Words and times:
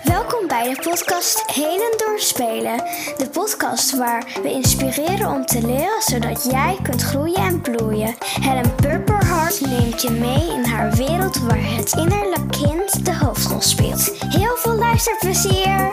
Welkom 0.00 0.46
bij 0.46 0.74
de 0.74 0.82
podcast 0.82 1.50
Heden 1.50 1.98
Doorspelen. 1.98 2.76
De 3.16 3.28
podcast 3.32 3.96
waar 3.96 4.38
we 4.42 4.50
inspireren 4.50 5.30
om 5.30 5.46
te 5.46 5.66
leren 5.66 6.02
zodat 6.02 6.44
jij 6.44 6.78
kunt 6.82 7.02
groeien 7.02 7.42
en 7.42 7.60
bloeien. 7.60 8.14
Helen 8.20 8.74
Purperhart 8.74 9.60
neemt 9.60 10.02
je 10.02 10.10
mee 10.10 10.50
in 10.50 10.64
haar 10.64 10.92
wereld 10.92 11.38
waar 11.38 11.74
het 11.76 11.92
innerlijk 11.92 12.50
kind 12.50 13.04
de 13.04 13.16
hoofdrol 13.16 13.60
speelt. 13.60 14.10
Heel 14.28 14.56
veel 14.56 14.74
luisterplezier! 14.74 15.90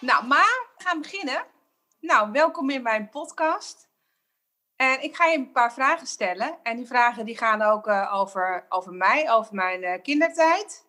Nou, 0.00 0.26
maar 0.26 0.66
we 0.76 0.84
gaan 0.84 1.00
beginnen. 1.00 1.44
Nou, 2.00 2.32
welkom 2.32 2.70
in 2.70 2.82
mijn 2.82 3.08
podcast. 3.08 3.83
En 4.76 5.02
ik 5.02 5.16
ga 5.16 5.26
je 5.26 5.38
een 5.38 5.52
paar 5.52 5.72
vragen 5.72 6.06
stellen. 6.06 6.58
En 6.62 6.76
die 6.76 6.86
vragen 6.86 7.24
die 7.24 7.36
gaan 7.36 7.62
ook 7.62 7.86
eh, 7.86 8.14
over, 8.14 8.66
over 8.68 8.92
mij, 8.92 9.30
over 9.30 9.54
mijn 9.54 9.82
eh, 9.82 10.02
kindertijd. 10.02 10.86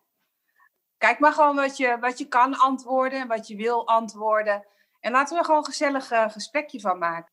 Kijk 0.98 1.18
maar 1.18 1.32
gewoon 1.32 1.56
wat 1.56 1.76
je, 1.76 1.98
wat 1.98 2.18
je 2.18 2.28
kan 2.28 2.58
antwoorden, 2.58 3.28
wat 3.28 3.46
je 3.46 3.56
wil 3.56 3.86
antwoorden. 3.86 4.66
En 5.00 5.12
laten 5.12 5.38
we 5.38 5.44
gewoon 5.44 5.58
een 5.58 5.64
gezellig 5.64 6.10
eh, 6.10 6.30
gesprekje 6.30 6.80
van 6.80 6.98
maken. 6.98 7.32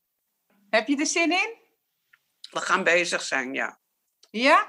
Heb 0.70 0.88
je 0.88 0.98
er 0.98 1.06
zin 1.06 1.32
in? 1.32 1.58
We 2.52 2.60
gaan 2.60 2.84
bezig 2.84 3.22
zijn, 3.22 3.54
ja. 3.54 3.80
Ja? 4.30 4.68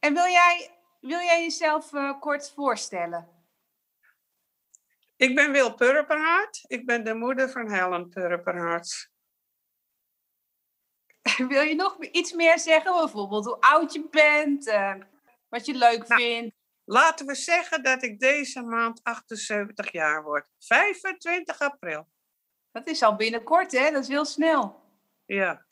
En 0.00 0.14
wil 0.14 0.26
jij, 0.26 0.70
wil 1.00 1.20
jij 1.20 1.42
jezelf 1.42 1.90
kort 2.20 2.52
voorstellen? 2.54 3.28
Ik 5.16 5.34
ben 5.34 5.52
Wil 5.52 5.74
Purperhart. 5.74 6.64
Ik 6.66 6.86
ben 6.86 7.04
de 7.04 7.14
moeder 7.14 7.50
van 7.50 7.70
Helen 7.70 8.08
Purperhart. 8.08 9.10
wil 11.48 11.62
je 11.62 11.74
nog 11.74 12.04
iets 12.04 12.32
meer 12.32 12.58
zeggen? 12.58 12.92
Bijvoorbeeld 12.92 13.44
hoe 13.44 13.60
oud 13.60 13.92
je 13.92 14.08
bent, 14.10 14.66
eh, 14.66 14.94
wat 15.48 15.66
je 15.66 15.74
leuk 15.74 16.08
Nou. 16.08 16.22
vindt. 16.22 16.54
Laten 16.84 17.26
we 17.26 17.34
zeggen 17.34 17.82
dat 17.82 18.02
ik 18.02 18.20
deze 18.20 18.62
maand 18.62 19.00
78 19.02 19.92
jaar 19.92 20.22
word. 20.22 20.48
25 20.58 21.58
april. 21.58 22.08
Dat 22.72 22.86
is 22.86 23.02
al 23.02 23.16
binnenkort, 23.16 23.72
hè? 23.72 23.90
Dat 23.90 24.02
is 24.02 24.08
heel 24.08 24.24
snel. 24.24 24.82
Ja. 25.26 25.64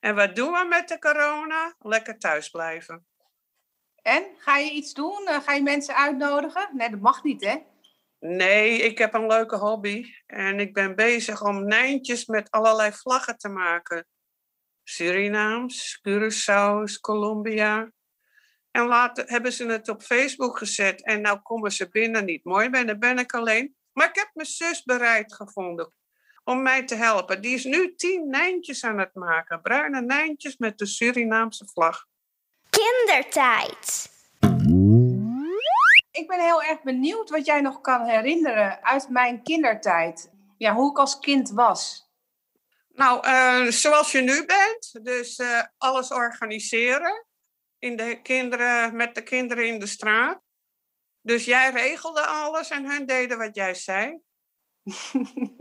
En 0.00 0.14
wat 0.14 0.36
doen 0.36 0.52
we 0.52 0.64
met 0.68 0.88
de 0.88 0.98
corona? 0.98 1.74
Lekker 1.78 2.18
thuis 2.18 2.48
blijven. 2.48 3.06
En 4.02 4.24
ga 4.38 4.56
je 4.56 4.70
iets 4.70 4.94
doen? 4.94 5.26
Eh, 5.26 5.40
ga 5.42 5.52
je 5.52 5.62
mensen 5.62 5.96
uitnodigen? 5.96 6.68
Nee, 6.72 6.90
dat 6.90 7.00
mag 7.00 7.22
niet, 7.22 7.44
hè? 7.44 7.56
Nee, 8.18 8.78
ik 8.82 8.98
heb 8.98 9.14
een 9.14 9.26
leuke 9.26 9.56
hobby. 9.56 10.14
En 10.26 10.60
ik 10.60 10.74
ben 10.74 10.96
bezig 10.96 11.42
om 11.42 11.64
nijntjes 11.64 12.26
met 12.26 12.50
allerlei 12.50 12.92
vlaggen 12.92 13.38
te 13.38 13.48
maken. 13.48 14.06
Surinaams, 14.94 16.00
Curaçao's, 16.08 17.00
Colombia. 17.00 17.92
En 18.70 18.86
later 18.86 19.24
hebben 19.26 19.52
ze 19.52 19.66
het 19.66 19.88
op 19.88 20.02
Facebook 20.02 20.58
gezet. 20.58 21.04
En 21.04 21.20
nou 21.20 21.38
komen 21.38 21.72
ze 21.72 21.88
binnen 21.88 22.24
niet 22.24 22.44
mooi 22.44 22.70
ben, 22.70 22.86
dan 22.86 22.98
ben 22.98 23.18
ik 23.18 23.32
alleen. 23.34 23.76
Maar 23.92 24.08
ik 24.08 24.14
heb 24.14 24.30
mijn 24.32 24.48
zus 24.48 24.82
bereid 24.82 25.34
gevonden 25.34 25.92
om 26.44 26.62
mij 26.62 26.84
te 26.84 26.94
helpen. 26.94 27.40
Die 27.42 27.54
is 27.54 27.64
nu 27.64 27.94
tien 27.94 28.28
nijntjes 28.28 28.84
aan 28.84 28.98
het 28.98 29.14
maken. 29.14 29.60
Bruine 29.62 30.00
nijntjes 30.00 30.56
met 30.56 30.78
de 30.78 30.86
Surinaamse 30.86 31.66
vlag. 31.66 32.06
Kindertijd. 32.70 34.10
Ik 36.10 36.28
ben 36.28 36.40
heel 36.40 36.62
erg 36.62 36.82
benieuwd 36.82 37.30
wat 37.30 37.46
jij 37.46 37.60
nog 37.60 37.80
kan 37.80 38.04
herinneren 38.04 38.84
uit 38.84 39.08
mijn 39.08 39.42
kindertijd. 39.42 40.32
Ja, 40.58 40.74
hoe 40.74 40.90
ik 40.90 40.98
als 40.98 41.18
kind 41.18 41.50
was. 41.50 42.10
Nou, 42.94 43.26
eh, 43.26 43.66
zoals 43.66 44.12
je 44.12 44.20
nu 44.20 44.46
bent, 44.46 45.04
dus 45.04 45.36
eh, 45.36 45.62
alles 45.78 46.10
organiseren 46.10 47.26
in 47.78 47.96
de 47.96 48.22
kinderen, 48.22 48.96
met 48.96 49.14
de 49.14 49.22
kinderen 49.22 49.66
in 49.66 49.78
de 49.78 49.86
straat. 49.86 50.40
Dus 51.20 51.44
jij 51.44 51.70
regelde 51.70 52.26
alles 52.26 52.70
en 52.70 52.90
hun 52.90 53.06
deden 53.06 53.38
wat 53.38 53.54
jij 53.54 53.74
zei. 53.74 54.18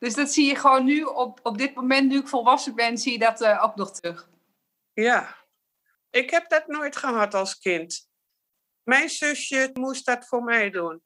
Dus 0.00 0.14
dat 0.14 0.32
zie 0.32 0.46
je 0.46 0.54
gewoon 0.54 0.84
nu, 0.84 1.02
op, 1.02 1.40
op 1.42 1.58
dit 1.58 1.74
moment, 1.74 2.08
nu 2.08 2.18
ik 2.18 2.28
volwassen 2.28 2.74
ben, 2.74 2.98
zie 2.98 3.12
je 3.12 3.18
dat 3.18 3.40
eh, 3.40 3.64
ook 3.64 3.74
nog 3.74 3.92
terug. 3.92 4.30
Ja, 4.92 5.36
ik 6.10 6.30
heb 6.30 6.48
dat 6.48 6.66
nooit 6.66 6.96
gehad 6.96 7.34
als 7.34 7.58
kind. 7.58 8.10
Mijn 8.82 9.08
zusje 9.08 9.70
moest 9.72 10.06
dat 10.06 10.26
voor 10.26 10.42
mij 10.42 10.70
doen. 10.70 11.02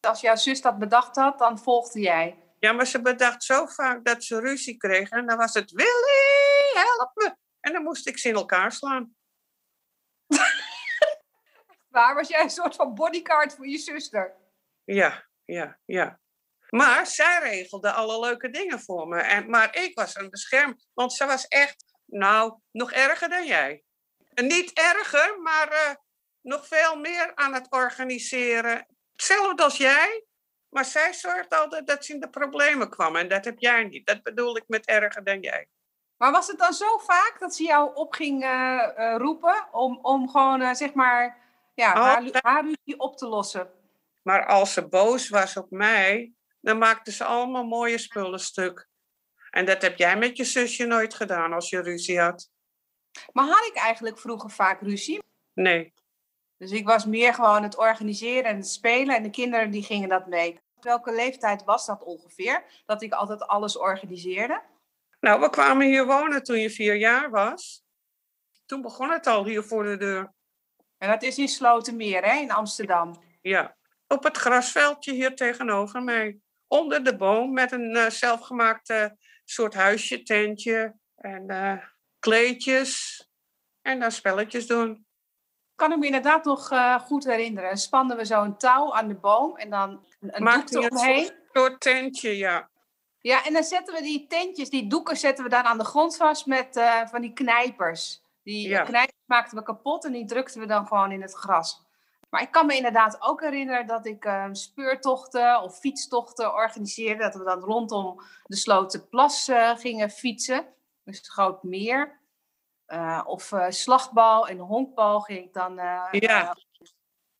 Als 0.00 0.20
jouw 0.20 0.36
zus 0.36 0.60
dat 0.60 0.78
bedacht 0.78 1.16
had, 1.16 1.38
dan 1.38 1.58
volgde 1.58 2.00
jij. 2.00 2.49
Ja, 2.60 2.72
maar 2.72 2.86
ze 2.86 3.00
bedacht 3.00 3.44
zo 3.44 3.66
vaak 3.66 4.04
dat 4.04 4.24
ze 4.24 4.40
ruzie 4.40 4.76
kregen. 4.76 5.18
En 5.18 5.26
dan 5.26 5.36
was 5.36 5.54
het, 5.54 5.70
Willy, 5.70 6.72
help 6.74 7.10
me. 7.14 7.34
En 7.60 7.72
dan 7.72 7.82
moest 7.82 8.06
ik 8.06 8.18
ze 8.18 8.28
in 8.28 8.34
elkaar 8.34 8.72
slaan. 8.72 9.14
Waar 11.88 12.14
was 12.14 12.28
jij 12.28 12.42
een 12.42 12.50
soort 12.50 12.74
van 12.74 12.94
bodyguard 12.94 13.54
voor 13.54 13.68
je 13.68 13.78
zuster? 13.78 14.34
Ja, 14.84 15.26
ja, 15.44 15.78
ja. 15.84 16.20
Maar 16.68 17.06
zij 17.06 17.38
regelde 17.38 17.92
alle 17.92 18.20
leuke 18.20 18.50
dingen 18.50 18.80
voor 18.80 19.08
me. 19.08 19.20
En, 19.20 19.50
maar 19.50 19.76
ik 19.76 19.94
was 19.94 20.14
een 20.14 20.30
bescherm, 20.30 20.80
want 20.92 21.12
ze 21.12 21.26
was 21.26 21.46
echt, 21.46 21.84
nou, 22.04 22.58
nog 22.70 22.92
erger 22.92 23.28
dan 23.28 23.46
jij. 23.46 23.82
En 24.34 24.46
niet 24.46 24.72
erger, 24.72 25.40
maar 25.40 25.68
eh, 25.68 25.94
nog 26.40 26.66
veel 26.66 26.96
meer 26.96 27.34
aan 27.34 27.54
het 27.54 27.70
organiseren. 27.70 28.86
Hetzelfde 29.12 29.62
als 29.62 29.76
jij, 29.76 30.24
maar 30.70 30.84
zij 30.84 31.12
zorgde 31.12 31.56
altijd 31.56 31.86
dat 31.86 32.04
ze 32.04 32.12
in 32.12 32.20
de 32.20 32.30
problemen 32.30 32.90
kwam. 32.90 33.16
En 33.16 33.28
dat 33.28 33.44
heb 33.44 33.58
jij 33.58 33.84
niet. 33.84 34.06
Dat 34.06 34.22
bedoel 34.22 34.56
ik 34.56 34.64
met 34.66 34.86
erger 34.86 35.24
dan 35.24 35.40
jij. 35.40 35.68
Maar 36.16 36.32
was 36.32 36.46
het 36.46 36.58
dan 36.58 36.72
zo 36.72 36.98
vaak 36.98 37.36
dat 37.38 37.54
ze 37.54 37.62
jou 37.62 37.94
op 37.94 38.12
ging 38.12 38.42
eh, 38.42 38.90
eh, 38.96 39.16
roepen 39.16 39.68
om, 39.72 39.98
om 40.02 40.28
gewoon, 40.28 40.60
eh, 40.60 40.74
zeg 40.74 40.92
maar, 40.92 41.38
ja, 41.74 41.92
Oh, 41.92 42.02
haar, 42.02 42.22
haar 42.32 42.64
ruzie 42.64 42.98
op 42.98 43.16
te 43.16 43.26
lossen? 43.26 43.70
Maar 44.22 44.46
als 44.46 44.72
ze 44.72 44.88
boos 44.88 45.28
was 45.28 45.56
op 45.56 45.70
mij, 45.70 46.32
dan 46.60 46.78
maakte 46.78 47.12
ze 47.12 47.24
allemaal 47.24 47.64
mooie 47.64 47.98
spullen 47.98 48.40
stuk. 48.40 48.88
En 49.50 49.64
dat 49.64 49.82
heb 49.82 49.98
jij 49.98 50.16
met 50.16 50.36
je 50.36 50.44
zusje 50.44 50.84
nooit 50.86 51.14
gedaan 51.14 51.52
als 51.52 51.70
je 51.70 51.82
ruzie 51.82 52.20
had. 52.20 52.50
Maar 53.32 53.46
had 53.46 53.66
ik 53.66 53.76
eigenlijk 53.76 54.18
vroeger 54.18 54.50
vaak 54.50 54.80
ruzie? 54.80 55.22
Nee. 55.52 55.92
Dus 56.60 56.70
ik 56.70 56.86
was 56.86 57.04
meer 57.06 57.34
gewoon 57.34 57.62
het 57.62 57.76
organiseren 57.76 58.44
en 58.44 58.56
het 58.56 58.68
spelen 58.68 59.16
en 59.16 59.22
de 59.22 59.30
kinderen 59.30 59.70
die 59.70 59.82
gingen 59.82 60.08
dat 60.08 60.26
mee. 60.26 60.60
Welke 60.80 61.12
leeftijd 61.12 61.64
was 61.64 61.86
dat 61.86 62.02
ongeveer? 62.02 62.64
Dat 62.86 63.02
ik 63.02 63.12
altijd 63.12 63.42
alles 63.46 63.78
organiseerde? 63.78 64.62
Nou, 65.20 65.40
we 65.40 65.50
kwamen 65.50 65.86
hier 65.86 66.06
wonen 66.06 66.42
toen 66.42 66.58
je 66.58 66.70
vier 66.70 66.94
jaar 66.94 67.30
was. 67.30 67.84
Toen 68.66 68.82
begon 68.82 69.10
het 69.10 69.26
al 69.26 69.44
hier 69.44 69.62
voor 69.62 69.84
de 69.84 69.96
deur. 69.96 70.32
En 70.98 71.08
dat 71.08 71.22
is 71.22 71.38
in 71.38 71.48
Slotermeer, 71.48 72.24
hè, 72.24 72.40
in 72.40 72.50
Amsterdam. 72.50 73.22
Ja, 73.40 73.76
op 74.06 74.24
het 74.24 74.36
grasveldje 74.36 75.12
hier 75.12 75.36
tegenover 75.36 76.02
mij. 76.02 76.38
Onder 76.66 77.04
de 77.04 77.16
boom 77.16 77.52
met 77.52 77.72
een 77.72 77.96
eh, 77.96 78.10
zelfgemaakte 78.10 79.16
soort 79.44 79.74
huisje, 79.74 80.22
tentje 80.22 80.94
en 81.14 81.48
eh, 81.48 81.84
kleedjes. 82.18 83.18
En 83.82 84.00
dan 84.00 84.12
spelletjes 84.12 84.66
doen. 84.66 85.08
Kan 85.80 85.92
ik 85.92 85.98
me 85.98 86.06
inderdaad 86.06 86.44
nog 86.44 86.70
eh, 86.70 87.00
goed 87.00 87.24
herinneren. 87.24 87.78
Spannen 87.78 88.16
we 88.16 88.26
zo 88.26 88.42
een 88.42 88.56
touw 88.56 88.94
aan 88.94 89.08
de 89.08 89.14
boom 89.14 89.56
en 89.56 89.70
dan 89.70 90.04
een, 90.20 90.46
een 90.46 90.66
doek 90.70 90.90
een 90.90 91.32
soort, 91.52 91.80
tentje, 91.80 92.36
ja. 92.36 92.68
Ja, 93.20 93.44
en 93.44 93.52
dan 93.52 93.64
zetten 93.64 93.94
we 93.94 94.02
die 94.02 94.26
tentjes, 94.26 94.70
die 94.70 94.86
doeken 94.86 95.16
zetten 95.16 95.44
we 95.44 95.50
dan 95.50 95.62
aan 95.62 95.78
de 95.78 95.84
grond 95.84 96.16
vast 96.16 96.46
met 96.46 96.76
eh, 96.76 97.06
van 97.06 97.20
die 97.20 97.32
knijpers. 97.32 98.22
Die 98.42 98.68
Ja. 98.68 98.82
knijpers 98.82 99.22
maakten 99.26 99.58
we 99.58 99.64
kapot 99.64 100.04
en 100.04 100.12
die 100.12 100.24
drukten 100.24 100.60
we 100.60 100.66
dan 100.66 100.86
gewoon 100.86 101.12
in 101.12 101.22
het 101.22 101.34
gras. 101.34 101.82
Maar 102.30 102.42
ik 102.42 102.50
kan 102.50 102.66
me 102.66 102.76
inderdaad 102.76 103.16
ook 103.20 103.40
herinneren 103.40 103.86
dat 103.86 104.06
ik 104.06 104.24
eh, 104.24 104.48
speurtochten 104.52 105.62
of 105.62 105.78
fietstochten 105.78 106.54
organiseerde. 106.54 107.22
Dat 107.22 107.34
we 107.34 107.44
dan 107.44 107.60
rondom 107.60 108.22
de 108.44 108.56
Slotenplas 108.56 109.48
eh 109.48 109.76
gingen 109.76 110.10
fietsen. 110.10 110.66
Dus 111.04 111.16
het 111.16 111.26
groot 111.26 111.62
meer. 111.62 112.19
Eh, 112.90 113.20
of 113.24 113.52
eh, 113.52 113.66
slagbal 113.68 114.48
en 114.48 114.58
honkbal 114.58 115.20
ging 115.20 115.44
ik 115.44 115.52
dan. 115.52 115.78
eh, 115.78 116.06
Ja. 116.10 116.56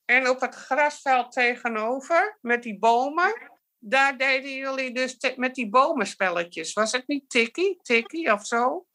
En 0.04 0.28
op 0.28 0.40
het 0.40 0.54
grasveld 0.54 1.32
tegenover, 1.32 2.38
met 2.40 2.62
die 2.62 2.78
bomen, 2.78 3.50
daar 3.78 4.16
deden 4.18 4.50
jullie 4.50 4.92
dus 4.94 5.16
met 5.36 5.54
die 5.54 5.68
bomenspelletjes. 5.68 6.72
Was 6.72 6.92
het 6.92 7.06
niet 7.06 7.30
tikkie, 7.30 7.78
tikkie 7.82 8.32
of 8.32 8.46
zo? 8.46 8.86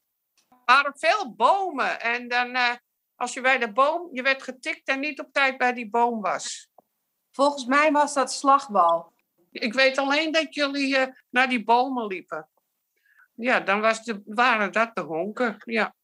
Er 0.49 0.57
waren 0.65 0.93
veel 0.97 1.33
bomen 1.35 2.01
en 2.01 2.27
dan, 2.27 2.57
als 3.15 3.33
je 3.33 3.41
bij 3.41 3.57
de 3.57 3.71
boom, 3.71 4.09
je 4.11 4.21
werd 4.21 4.43
getikt 4.43 4.87
en 4.87 4.99
niet 4.99 5.19
op 5.19 5.31
tijd 5.31 5.57
bij 5.57 5.73
die 5.73 5.89
boom 5.89 6.21
was. 6.21 6.69
volgens 7.31 7.65
mij 7.65 7.91
was 7.91 8.13
dat 8.13 8.31
slagbal. 8.31 9.13
Ik 9.51 9.73
weet 9.73 9.97
alleen 9.97 10.31
dat 10.31 10.53
jullie 10.55 11.13
naar 11.29 11.49
die 11.49 11.63
bomen 11.63 12.07
liepen. 12.07 12.49
Ja, 13.33 13.59
dan 13.59 13.81
was 13.81 14.03
de, 14.03 14.21
waren 14.25 14.71
dat 14.71 14.95
de 14.95 15.01
honken. 15.01 15.55
Ja, 15.65 15.95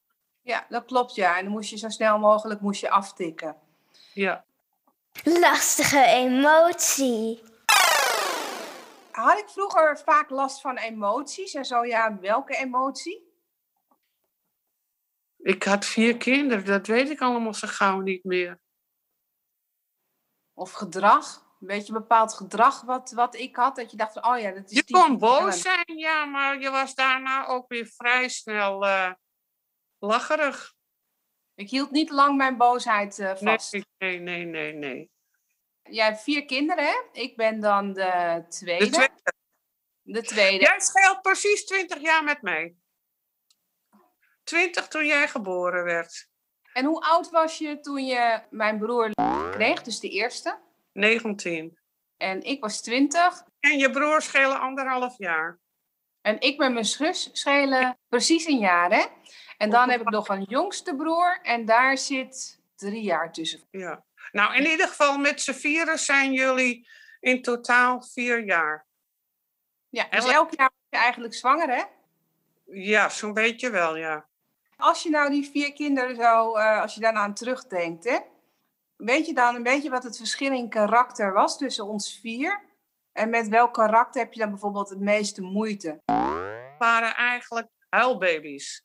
Ja, 0.41 0.65
dat 0.69 0.85
klopt 0.85 1.15
ja. 1.15 1.37
En 1.37 1.43
dan 1.43 1.53
moest 1.53 1.69
je 1.69 1.77
zo 1.77 1.89
snel 1.89 2.19
mogelijk 2.19 2.61
moest 2.61 2.81
je 2.81 2.89
aftikken. 2.89 3.55
ja. 4.13 4.45
Lastige 5.23 6.05
emotie. 6.05 7.43
Had 9.11 9.37
ik 9.37 9.49
vroeger 9.49 9.99
vaak 9.99 10.29
last 10.29 10.61
van 10.61 10.77
emoties 10.77 11.53
en 11.53 11.65
zo 11.65 11.85
ja, 11.85 12.19
welke 12.19 12.55
emotie? 12.55 13.29
Ik 15.37 15.63
had 15.63 15.85
vier 15.85 16.17
kinderen, 16.17 16.65
dat 16.65 16.87
weet 16.87 17.09
ik 17.09 17.21
allemaal 17.21 17.53
zo 17.53 17.67
gauw 17.67 17.99
niet 17.99 18.23
meer. 18.23 18.59
Of 20.53 20.71
gedrag? 20.71 21.45
Een 21.61 21.67
beetje 21.67 21.93
bepaald 21.93 22.33
gedrag 22.33 22.81
wat, 22.81 23.11
wat 23.11 23.35
ik 23.35 23.55
had, 23.55 23.75
dat 23.75 23.91
je 23.91 23.97
dacht, 23.97 24.13
van, 24.13 24.25
oh 24.25 24.39
ja, 24.39 24.51
dat 24.51 24.69
is 24.69 24.75
Je 24.77 24.83
die... 24.83 24.95
kon 24.95 25.17
boos 25.17 25.61
zijn, 25.61 25.97
ja, 25.97 26.25
maar 26.25 26.59
je 26.59 26.69
was 26.69 26.95
daarna 26.95 27.47
ook 27.47 27.67
weer 27.67 27.85
vrij 27.85 28.29
snel 28.29 28.85
eh, 28.87 29.11
lacherig. 30.01 30.73
Ik 31.55 31.69
hield 31.69 31.91
niet 31.91 32.09
lang 32.09 32.37
mijn 32.37 32.57
boosheid 32.57 33.19
eh, 33.19 33.35
vast. 33.35 33.71
Nee, 33.71 33.85
nee, 33.97 34.19
nee, 34.19 34.45
nee, 34.45 34.73
nee. 34.73 35.11
Jij 35.83 36.05
hebt 36.05 36.21
vier 36.21 36.45
kinderen, 36.45 36.85
hè? 36.85 36.95
Ik 37.11 37.35
ben 37.35 37.59
dan 37.59 37.93
de 37.93 38.45
tweede. 38.49 38.85
De 38.85 38.91
tweede. 38.91 39.33
De 40.01 40.21
tweede. 40.21 40.65
Jij 40.65 40.79
scheelt 40.79 41.21
precies 41.21 41.65
20 41.65 42.01
jaar 42.01 42.23
met 42.23 42.41
mij. 42.41 42.75
20 44.43 44.87
toen 44.87 45.05
jij 45.05 45.27
geboren 45.27 45.83
werd. 45.83 46.29
En 46.73 46.85
hoe 46.85 47.01
oud 47.01 47.29
was 47.29 47.57
je 47.57 47.79
toen 47.79 48.05
je 48.05 48.41
mijn 48.49 48.77
broer 48.77 49.11
kreeg, 49.51 49.81
dus 49.81 49.99
de 49.99 50.09
eerste? 50.09 50.59
19. 50.93 51.79
En 52.17 52.41
ik 52.41 52.61
was 52.61 52.81
20. 52.81 53.43
En 53.59 53.77
je 53.77 53.91
broer 53.91 54.21
schelen 54.21 54.59
anderhalf 54.59 55.17
jaar. 55.17 55.59
En 56.21 56.39
ik 56.39 56.57
met 56.57 56.71
mijn 56.71 56.85
zus 56.85 57.29
schelen 57.31 57.99
precies 58.09 58.45
een 58.45 58.59
jaar, 58.59 58.91
hè? 58.91 59.05
En 59.61 59.69
dan 59.69 59.89
heb 59.89 60.01
ik 60.01 60.09
nog 60.09 60.27
een 60.27 60.43
jongste 60.43 60.95
broer 60.95 61.39
en 61.41 61.65
daar 61.65 61.97
zit 61.97 62.59
drie 62.75 63.01
jaar 63.01 63.31
tussen. 63.31 63.61
Ja. 63.71 64.03
Nou, 64.31 64.55
in 64.55 64.65
ieder 64.65 64.87
geval 64.87 65.17
met 65.17 65.41
z'n 65.41 65.51
vieren 65.51 65.99
zijn 65.99 66.33
jullie 66.33 66.87
in 67.19 67.41
totaal 67.41 68.01
vier 68.01 68.43
jaar. 68.45 68.85
Ja, 69.89 70.07
dus 70.09 70.25
En- 70.25 70.33
elk 70.33 70.53
jaar 70.55 70.69
ben 70.69 70.99
je 70.99 71.05
eigenlijk 71.05 71.33
zwanger, 71.33 71.69
hè? 71.69 71.83
Ja, 72.65 73.09
zo'n 73.09 73.33
beetje 73.33 73.69
wel, 73.69 73.95
ja. 73.97 74.25
Als 74.77 75.03
je 75.03 75.09
nou 75.09 75.29
die 75.29 75.49
vier 75.49 75.73
kinderen 75.73 76.15
zo, 76.15 76.55
eh, 76.55 76.81
als 76.81 76.93
je 76.93 76.99
daarna 77.01 77.19
aan 77.19 77.33
terugdenkt, 77.33 78.03
hè? 78.03 78.17
Weet 78.95 79.25
je 79.25 79.33
dan 79.33 79.55
een 79.55 79.63
beetje 79.63 79.89
wat 79.89 80.03
het 80.03 80.17
verschil 80.17 80.51
in 80.51 80.69
karakter 80.69 81.33
was 81.33 81.57
tussen 81.57 81.85
ons 81.85 82.19
vier? 82.21 82.61
En 83.11 83.29
met 83.29 83.47
welk 83.47 83.73
karakter 83.73 84.21
heb 84.21 84.33
je 84.33 84.39
dan 84.39 84.49
bijvoorbeeld 84.49 84.89
het 84.89 84.99
meeste 84.99 85.41
moeite? 85.41 85.99
waren 86.77 87.15
eigenlijk 87.15 87.67
huilbaby's. 87.89 88.83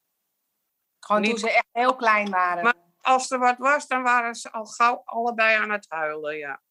Gewoon 1.06 1.22
Niet- 1.22 1.30
toen 1.30 1.38
ze 1.38 1.54
echt 1.54 1.68
heel 1.72 1.96
klein 1.96 2.30
waren. 2.30 2.64
Maar- 2.64 2.74
Als 3.00 3.30
er 3.30 3.38
wat 3.38 3.58
was, 3.58 3.86
dan 3.86 4.02
waren 4.02 4.34
ze 4.34 4.52
al 4.52 4.64
gauw 4.64 5.02
allebei 5.04 5.56
aan 5.56 5.70
het 5.70 5.86
huilen, 5.88 6.36
ja. 6.36 6.62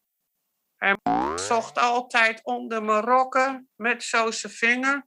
En 0.76 1.00
zocht 1.34 1.78
altijd 1.78 2.40
onder 2.44 2.82
mijn 2.82 3.04
rokken 3.04 3.70
met 3.76 4.02
zo 4.02 4.30
zijn 4.30 4.52
vinger. 4.52 5.06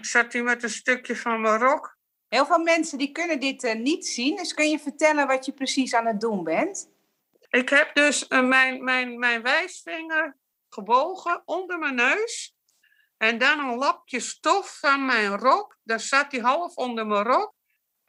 Zat 0.00 0.32
hij 0.32 0.42
met 0.42 0.62
een 0.62 0.70
stukje 0.70 1.16
van 1.16 1.40
mijn 1.40 1.58
rok. 1.58 1.96
Heel 2.28 2.46
veel 2.46 2.58
mensen 2.58 2.98
die 2.98 3.12
kunnen 3.12 3.40
dit 3.40 3.64
eh, 3.64 3.74
niet 3.74 4.06
zien. 4.06 4.36
Dus 4.36 4.54
kun 4.54 4.68
je 4.70 4.78
vertellen 4.78 5.26
wat 5.26 5.46
je 5.46 5.52
precies 5.52 5.94
aan 5.94 6.06
het 6.06 6.20
doen 6.20 6.44
bent? 6.44 6.90
Ik 7.48 7.68
heb 7.68 7.94
dus 7.94 8.28
eh, 8.28 8.46
mijn, 8.46 8.84
mijn, 8.84 9.18
mijn 9.18 9.42
wijsvinger 9.42 10.36
gebogen 10.68 11.42
onder 11.44 11.78
mijn 11.78 11.94
neus. 11.94 12.56
En 13.16 13.38
dan 13.38 13.58
een 13.58 13.76
lapje 13.76 14.20
stof 14.20 14.78
van 14.78 15.04
mijn 15.06 15.36
rok. 15.38 15.78
Daar 15.82 16.00
zat 16.00 16.32
hij 16.32 16.40
half 16.40 16.74
onder 16.74 17.06
mijn 17.06 17.24
rok. 17.24 17.54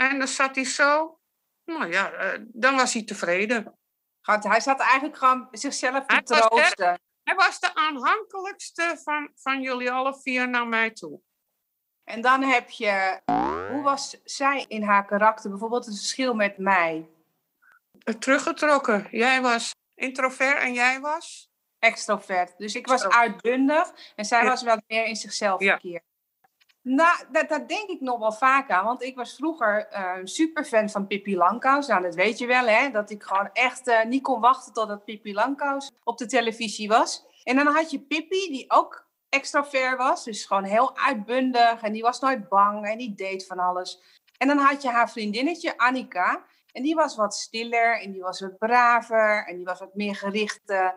En 0.09 0.19
dan 0.19 0.27
zat 0.27 0.55
hij 0.55 0.65
zo. 0.65 1.19
Nou 1.65 1.91
ja, 1.91 2.11
eh, 2.11 2.39
dan 2.47 2.75
was 2.75 2.93
hij 2.93 3.03
tevreden. 3.03 3.79
Hij 4.21 4.59
zat 4.59 4.79
eigenlijk 4.79 5.17
gewoon 5.17 5.47
zichzelf 5.51 6.05
te 6.05 6.13
Hij 6.13 6.23
was 6.25 6.39
troosten. 6.39 6.99
Hij 7.23 7.35
was 7.35 7.59
de 7.59 7.75
aanhankelijkste 7.75 8.99
van, 9.03 9.31
van 9.35 9.61
jullie 9.61 9.91
alle 9.91 10.19
vier 10.21 10.49
naar 10.49 10.67
mij 10.67 10.91
toe. 10.91 11.21
En 12.03 12.21
dan 12.21 12.43
heb 12.43 12.69
je, 12.69 13.21
hoe 13.71 13.81
was 13.81 14.21
zij 14.23 14.65
in 14.67 14.83
haar 14.83 15.05
karakter? 15.05 15.49
Bijvoorbeeld 15.49 15.85
het 15.85 15.97
verschil 15.97 16.33
met 16.33 16.57
mij. 16.57 17.09
Eh, 18.03 18.13
Teruggetrokken. 18.13 19.07
Jij 19.11 19.41
was 19.41 19.75
introvert 19.95 20.59
en 20.59 20.73
jij 20.73 20.99
was? 20.99 21.49
Extrovert. 21.79 22.57
Dus 22.57 22.75
ik 22.75 22.87
was 22.87 23.07
uitbundig 23.07 23.91
en 24.15 24.25
zij 24.25 24.43
Ja. 24.43 24.49
was 24.49 24.63
wat 24.63 24.81
meer 24.87 25.05
in 25.05 25.15
zichzelf 25.15 25.61
verkeerd. 25.63 26.03
Nou, 26.83 27.23
dat, 27.31 27.49
dat 27.49 27.69
denk 27.69 27.89
ik 27.89 28.01
nog 28.01 28.19
wel 28.19 28.31
vaak 28.31 28.69
aan. 28.69 28.85
Want 28.85 29.03
ik 29.03 29.15
was 29.15 29.35
vroeger 29.35 29.87
eh 29.87 30.19
super 30.23 30.65
fan 30.65 30.89
van 30.89 31.07
Pippi 31.07 31.37
Langkous. 31.37 31.87
Nou, 31.87 32.01
dat 32.01 32.15
weet 32.15 32.37
je 32.37 32.45
wel, 32.47 32.65
hè? 32.65 32.89
Dat 32.89 33.09
ik 33.09 33.23
gewoon 33.23 33.49
echt 33.53 33.87
eh, 33.87 34.05
niet 34.05 34.23
kon 34.23 34.39
wachten 34.39 34.73
totdat 34.73 35.05
Pippi 35.05 35.33
Langkous 35.33 35.91
op 36.03 36.17
de 36.17 36.25
televisie 36.25 36.87
was. 36.87 37.25
En 37.43 37.55
dan 37.55 37.67
had 37.67 37.91
je 37.91 37.99
Pippi, 37.99 38.51
die 38.51 38.65
ook 38.67 39.07
extrovert 39.29 39.97
was. 39.97 40.23
Dus 40.23 40.45
gewoon 40.45 40.63
heel 40.63 40.97
uitbundig. 40.97 41.81
En 41.81 41.93
die 41.93 42.01
was 42.01 42.19
nooit 42.19 42.49
bang 42.49 42.87
en 42.87 42.97
die 42.97 43.15
deed 43.15 43.45
van 43.45 43.59
alles. 43.59 44.01
En 44.37 44.47
dan 44.47 44.57
had 44.57 44.81
je 44.81 44.89
haar 44.89 45.09
vriendinnetje, 45.09 45.77
Annika. 45.77 46.45
En 46.71 46.83
die 46.83 46.95
was 46.95 47.15
wat 47.15 47.35
stiller 47.35 48.01
en 48.01 48.11
die 48.11 48.21
was 48.21 48.39
wat 48.39 48.57
braver. 48.57 49.45
En 49.47 49.55
die 49.55 49.65
was 49.65 49.79
wat 49.79 49.95
meer 49.95 50.15
gericht 50.15 50.69
eh, 50.69 50.89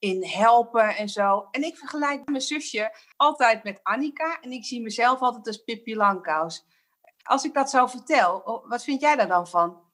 in 0.00 0.24
helpen 0.24 0.96
en 0.96 1.08
zo. 1.08 1.48
En 1.50 1.62
ik 1.62 1.76
vergelijk 1.76 2.28
mijn 2.28 2.42
zusje 2.42 2.96
altijd 3.16 3.64
met 3.64 3.80
Annika. 3.82 4.40
En 4.40 4.50
ik 4.50 4.64
zie 4.64 4.82
mezelf 4.82 5.20
altijd 5.20 5.46
als 5.46 5.64
Pippi 5.64 5.96
Langkous. 5.96 6.66
Als 7.22 7.44
ik 7.44 7.54
dat 7.54 7.70
zo 7.70 7.86
vertel, 7.86 8.62
wat 8.68 8.84
vind 8.84 9.00
jij 9.00 9.16
daar 9.16 9.28
dan 9.28 9.48
van? 9.48 9.88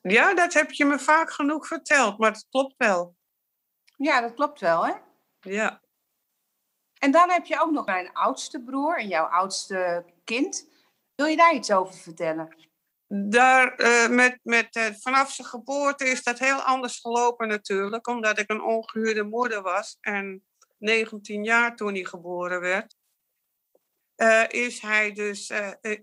Ja, 0.00 0.34
dat 0.34 0.52
heb 0.52 0.72
je 0.72 0.84
me 0.84 0.98
vaak 0.98 1.30
genoeg 1.30 1.66
verteld, 1.66 2.18
maar 2.18 2.30
het 2.32 2.46
klopt 2.50 2.74
wel. 2.76 3.16
Ja, 3.96 4.20
dat 4.20 4.34
klopt 4.34 4.60
wel, 4.60 4.86
hè? 4.86 4.92
Ja. 5.40 5.80
En 6.98 7.10
dan 7.10 7.30
heb 7.30 7.46
je 7.46 7.60
ook 7.60 7.70
nog 7.70 7.86
mijn 7.86 8.12
oudste 8.12 8.62
broer 8.62 8.98
en 8.98 9.08
jouw 9.08 9.24
oudste 9.24 10.04
kind. 10.24 10.68
Wil 11.14 11.26
je 11.26 11.36
daar 11.36 11.54
iets 11.54 11.72
over 11.72 11.94
vertellen? 11.94 12.56
Daar, 13.16 13.74
eh, 13.74 14.08
met, 14.08 14.38
met, 14.42 14.76
eh, 14.76 14.86
vanaf 15.00 15.32
zijn 15.32 15.48
geboorte 15.48 16.04
is 16.04 16.22
dat 16.22 16.38
heel 16.38 16.60
anders 16.60 16.98
gelopen 16.98 17.48
natuurlijk, 17.48 18.06
omdat 18.06 18.38
ik 18.38 18.50
een 18.50 18.62
ongehuurde 18.62 19.22
moeder 19.22 19.62
was 19.62 19.96
en 20.00 20.44
19 20.78 21.44
jaar 21.44 21.76
toen 21.76 21.94
hij 21.94 22.04
geboren 22.04 22.60
werd. 22.60 22.96
eh, 24.14 24.44
is 24.48 24.80
hij 24.80 25.12
dus 25.12 25.52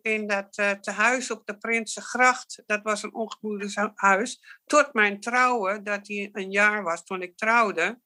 in 0.01 0.27
dat 0.27 0.57
eh, 0.57 0.71
tehuis 0.71 1.31
op 1.31 1.45
de 1.45 1.57
Prinsengracht, 1.57 2.63
dat 2.65 2.81
was 2.83 3.03
een 3.03 3.13
ongehuurde 3.13 3.91
huis, 3.95 4.59
tot 4.65 4.93
mijn 4.93 5.19
trouwen, 5.19 5.83
dat 5.83 6.07
hij 6.07 6.29
een 6.31 6.51
jaar 6.51 6.83
was 6.83 7.03
toen 7.03 7.21
ik 7.21 7.37
trouwde. 7.37 8.01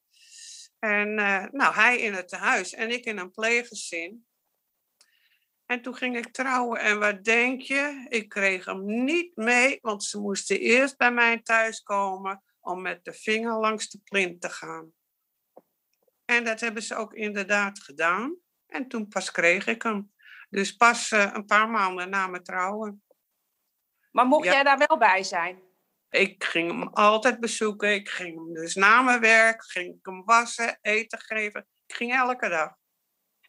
En 0.78 1.14
nou, 1.52 1.74
hij 1.74 1.98
in 1.98 2.14
het 2.14 2.28
tehuis 2.28 2.74
en 2.74 2.90
ik 2.90 3.04
in 3.04 3.18
een 3.18 3.30
pleeggezin. 3.30 4.25
En 5.66 5.82
toen 5.82 5.94
ging 5.94 6.16
ik 6.16 6.32
trouwen 6.32 6.80
en 6.80 6.98
wat 6.98 7.24
denk 7.24 7.60
je? 7.60 8.06
Ik 8.08 8.28
kreeg 8.28 8.64
hem 8.64 9.04
niet 9.04 9.36
mee, 9.36 9.78
want 9.80 10.04
ze 10.04 10.18
moesten 10.20 10.58
eerst 10.58 10.96
bij 10.96 11.12
mij 11.12 11.42
thuiskomen 11.42 12.42
om 12.60 12.82
met 12.82 13.04
de 13.04 13.12
vinger 13.12 13.58
langs 13.58 13.88
de 13.88 14.00
plint 14.04 14.40
te 14.40 14.48
gaan. 14.50 14.92
En 16.24 16.44
dat 16.44 16.60
hebben 16.60 16.82
ze 16.82 16.94
ook 16.94 17.14
inderdaad 17.14 17.78
gedaan. 17.78 18.36
En 18.66 18.88
toen 18.88 19.08
pas 19.08 19.30
kreeg 19.30 19.66
ik 19.66 19.82
hem. 19.82 20.12
Dus 20.48 20.76
pas 20.76 21.10
eh, 21.10 21.30
een 21.32 21.44
paar 21.46 21.68
maanden 21.70 22.10
na 22.10 22.26
mijn 22.26 22.42
trouwen. 22.42 23.04
Maar 24.10 24.26
mocht 24.26 24.44
Ja. 24.44 24.52
jij 24.52 24.62
daar 24.62 24.84
wel 24.86 24.98
bij 24.98 25.22
zijn? 25.22 25.62
Ik 26.10 26.44
ging 26.44 26.70
hem 26.70 26.88
altijd 26.88 27.40
bezoeken. 27.40 27.94
Ik 27.94 28.08
ging 28.08 28.34
hem 28.36 28.54
dus 28.54 28.74
na 28.74 29.02
mijn 29.02 29.20
werk, 29.20 29.64
ging 29.64 29.94
ik 29.94 30.06
hem 30.06 30.24
wassen, 30.24 30.78
eten 30.82 31.18
geven. 31.20 31.66
Ik 31.86 31.94
ging 31.94 32.12
elke 32.14 32.48
dag. 32.48 32.74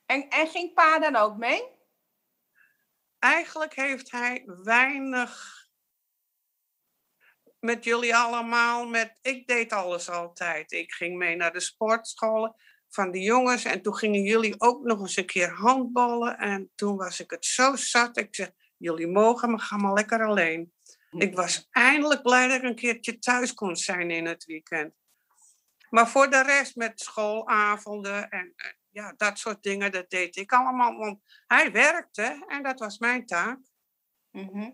En, 0.06 0.30
en 0.30 0.48
ging 0.48 0.74
pa 0.74 1.00
dan 1.00 1.16
ook 1.16 1.38
mee? 1.38 1.76
Eigenlijk 3.28 3.76
heeft 3.76 4.12
hij 4.12 4.44
weinig 4.64 5.66
met 7.60 7.84
jullie 7.84 8.16
allemaal. 8.16 8.88
Met, 8.88 9.18
ik 9.22 9.48
deed 9.48 9.74
alles 9.74 10.10
altijd. 10.10 10.72
Ik 10.72 10.92
ging 10.92 11.18
mee 11.18 11.36
naar 11.36 11.54
de 11.54 11.60
sportscholen 11.60 12.56
van 12.90 13.12
de 13.12 13.20
jongens. 13.20 13.64
En 13.64 13.82
toen 13.82 13.96
gingen 13.96 14.22
jullie 14.22 14.60
ook 14.62 14.84
nog 14.84 15.00
eens 15.00 15.16
een 15.16 15.26
keer 15.26 15.50
handballen. 15.50 16.38
En 16.38 16.72
toen 16.76 16.98
was 16.98 17.20
ik 17.20 17.32
het 17.32 17.46
zo 17.46 17.76
zat. 17.76 18.18
Ik 18.18 18.36
zeg, 18.36 18.52
jullie 18.78 19.08
mogen, 19.08 19.50
maar 19.50 19.60
ga 19.60 19.78
maar 19.78 19.94
lekker 19.94 20.26
alleen. 20.26 20.74
Ik 21.10 21.36
was 21.36 21.68
eindelijk 21.72 22.22
blij 22.22 22.48
dat 22.48 22.58
ik 22.58 22.64
een 22.64 22.76
keertje 22.76 23.20
thuis 23.20 23.54
kon 23.54 23.76
zijn 23.76 24.12
in 24.12 24.26
het 24.26 24.46
weekend. 24.46 24.94
Maar 25.90 26.10
voor 26.10 26.30
de 26.30 26.44
rest 26.44 26.76
met 26.76 27.00
schoolavonden 27.00 28.30
en 28.30 28.54
ja, 28.90 29.14
dat 29.18 29.40
soort 29.40 29.64
dingen, 29.64 29.92
dat 29.92 30.10
deed 30.10 30.36
ik 30.36 30.52
allemaal. 30.52 30.98
Want 30.98 31.20
hij 31.48 31.72
werkte 31.72 32.46
en 32.48 32.64
dat 32.64 32.80
was 32.80 32.98
mijn 32.98 33.26
taak. 33.26 33.60
Mhm. 34.32 34.72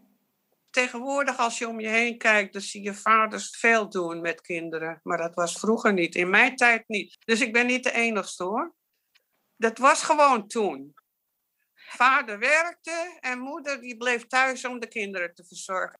Tegenwoordig, 0.70 1.38
als 1.38 1.58
je 1.58 1.68
om 1.68 1.80
je 1.80 1.88
heen 1.88 2.18
kijkt, 2.18 2.54
dan 2.54 2.62
zie 2.62 2.84
je 2.84 2.94
vaders 2.94 3.58
veel 3.58 3.90
doen 3.90 4.22
met 4.22 4.42
kinderen. 4.42 5.00
Maar 5.04 5.18
dat 5.18 5.36
was 5.36 5.60
vroeger 5.60 5.94
niet, 5.94 6.16
in 6.16 6.30
mijn 6.30 6.56
tijd 6.56 6.88
niet. 6.88 7.18
Dus 7.26 7.42
ik 7.42 7.54
ben 7.54 7.66
niet 7.66 7.84
de 7.84 7.92
enigste 7.92 8.44
hoor. 8.44 8.76
Dat 9.56 9.78
was 9.78 10.04
gewoon 10.04 10.48
toen. 10.48 10.94
Vader 11.74 12.40
werkte 12.40 13.18
en 13.20 13.40
moeder 13.40 13.82
die 13.82 13.98
bleef 13.98 14.28
thuis 14.28 14.66
om 14.66 14.80
de 14.80 14.88
kinderen 14.88 15.34
te 15.34 15.46
verzorgen. 15.46 16.00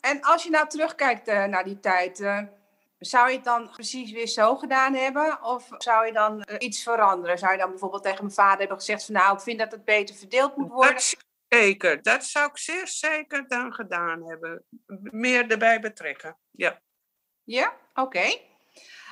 En 0.00 0.20
als 0.20 0.42
je 0.42 0.50
nou 0.50 0.68
terugkijkt 0.68 1.28
eh, 1.28 1.44
naar 1.44 1.64
die 1.64 1.80
tijd, 1.80 2.20
eh, 2.20 2.42
zou 3.00 3.28
je 3.28 3.34
het 3.34 3.44
dan 3.44 3.70
precies 3.70 4.12
weer 4.12 4.26
zo 4.26 4.56
gedaan 4.56 4.94
hebben? 4.94 5.42
Of 5.42 5.68
zou 5.78 6.06
je 6.06 6.12
dan 6.12 6.42
eh, 6.42 6.56
iets 6.58 6.82
veranderen? 6.82 7.38
Zou 7.38 7.52
je 7.52 7.58
dan 7.58 7.70
bijvoorbeeld 7.70 8.02
tegen 8.02 8.22
mijn 8.24 8.34
vader 8.34 8.58
hebben 8.58 8.76
gezegd 8.76 9.04
van 9.04 9.14
nou, 9.14 9.34
ik 9.34 9.40
vind 9.40 9.58
dat 9.58 9.72
het 9.72 9.84
beter 9.84 10.14
verdeeld 10.14 10.56
moet 10.56 10.70
worden? 10.70 10.94
Dat, 10.94 11.16
Zeker, 11.48 12.02
dat 12.02 12.24
zou 12.24 12.48
ik 12.50 12.58
zeer 12.58 12.88
zeker 12.88 13.48
dan 13.48 13.72
gedaan 13.72 14.22
hebben. 14.24 14.64
Meer 15.10 15.50
erbij 15.50 15.80
betrekken, 15.80 16.36
ja. 16.50 16.80
Ja, 17.44 17.76
oké. 17.94 18.38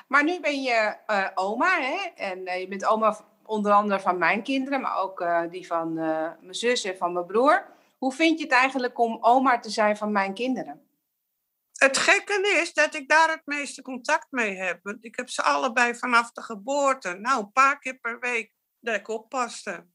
Maar 0.07 0.23
nu 0.23 0.39
ben 0.39 0.61
je 0.61 0.95
uh, 1.07 1.27
oma, 1.35 1.81
hè? 1.81 1.97
En 2.15 2.39
uh, 2.39 2.59
je 2.59 2.67
bent 2.67 2.85
oma 2.85 3.19
onder 3.45 3.71
andere 3.71 3.99
van 3.99 4.17
mijn 4.17 4.43
kinderen, 4.43 4.81
maar 4.81 4.97
ook 4.97 5.25
die 5.51 5.67
van 5.67 5.93
mijn 5.93 6.39
zus 6.49 6.83
en 6.83 6.97
van 6.97 7.13
mijn 7.13 7.25
broer. 7.25 7.65
Hoe 7.97 8.13
vind 8.13 8.37
je 8.37 8.43
het 8.43 8.53
eigenlijk 8.53 8.99
om 8.99 9.17
oma 9.21 9.59
te 9.59 9.69
zijn 9.69 9.97
van 9.97 10.11
mijn 10.11 10.33
kinderen? 10.33 10.88
Het 11.79 11.97
gekke 11.97 12.57
is 12.61 12.73
dat 12.73 12.95
ik 12.95 13.09
daar 13.09 13.29
het 13.29 13.45
meeste 13.45 13.81
contact 13.81 14.31
mee 14.31 14.55
heb. 14.55 14.97
Ik 14.99 15.15
heb 15.15 15.29
ze 15.29 15.41
allebei 15.41 15.95
vanaf 15.95 16.31
de 16.31 16.41
geboorte, 16.41 17.13
nou 17.13 17.39
een 17.39 17.51
paar 17.51 17.79
keer 17.79 17.97
per 17.99 18.19
week, 18.19 18.53
dat 18.79 18.95
ik 18.95 19.07
oppaste. 19.07 19.87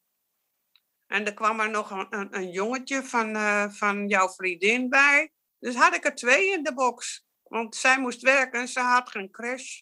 En 1.07 1.27
er 1.27 1.35
kwam 1.35 1.61
er 1.61 1.71
nog 1.71 1.91
een, 1.91 2.37
een, 2.37 2.51
jongetje 2.51 3.03
van, 3.03 3.37
uh, 3.37 3.71
van 3.71 4.09
jouw 4.09 4.29
vriendin 4.29 4.89
bij. 4.89 5.33
Dus 5.59 5.75
had 5.75 5.95
ik 5.95 6.05
er 6.05 6.15
twee 6.15 6.53
in 6.53 6.63
de 6.63 6.75
box. 6.75 7.27
Want 7.43 7.77
zij 7.77 8.01
moest 8.01 8.23
werken 8.23 8.61
en 8.61 8.69
ze 8.69 8.81
had 8.81 9.11
geen 9.11 9.31
crash. 9.31 9.81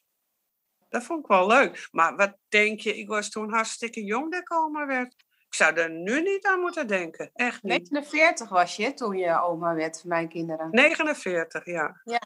Dat 0.88 1.04
vond 1.04 1.20
ik 1.20 1.26
wel 1.26 1.46
leuk. 1.46 1.88
Maar 1.90 2.16
wat 2.16 2.36
denk 2.48 2.80
je, 2.80 2.98
ik 2.98 3.08
was 3.08 3.30
toen 3.30 3.52
hartstikke 3.52 4.04
jong 4.04 4.30
dat 4.30 4.40
ik 4.40 4.52
oma 4.52 4.86
werd. 4.86 5.14
Ik 5.52 5.58
zou 5.58 5.74
er 5.74 5.90
nu 5.90 6.22
niet 6.22 6.46
aan 6.46 6.60
moeten 6.60 6.86
denken. 6.86 7.30
Echt 7.34 7.62
niet. 7.62 7.90
49 7.90 8.48
was 8.48 8.76
je 8.76 8.94
toen 8.94 9.16
je 9.16 9.42
oma 9.42 9.74
werd 9.74 10.00
van 10.00 10.08
mijn 10.08 10.28
kinderen. 10.28 10.68
49, 10.70 11.64
ja. 11.64 12.00
ja. 12.04 12.20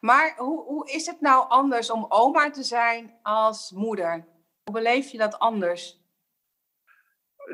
Maar 0.00 0.34
hoe, 0.36 0.64
hoe 0.64 0.90
is 0.90 1.06
het 1.06 1.20
nou 1.20 1.48
anders 1.48 1.90
om 1.90 2.06
oma 2.08 2.50
te 2.50 2.62
zijn 2.62 3.18
als 3.22 3.70
moeder? 3.70 4.26
Hoe 4.64 4.74
beleef 4.74 5.08
je 5.08 5.18
dat 5.18 5.38
anders? 5.38 6.00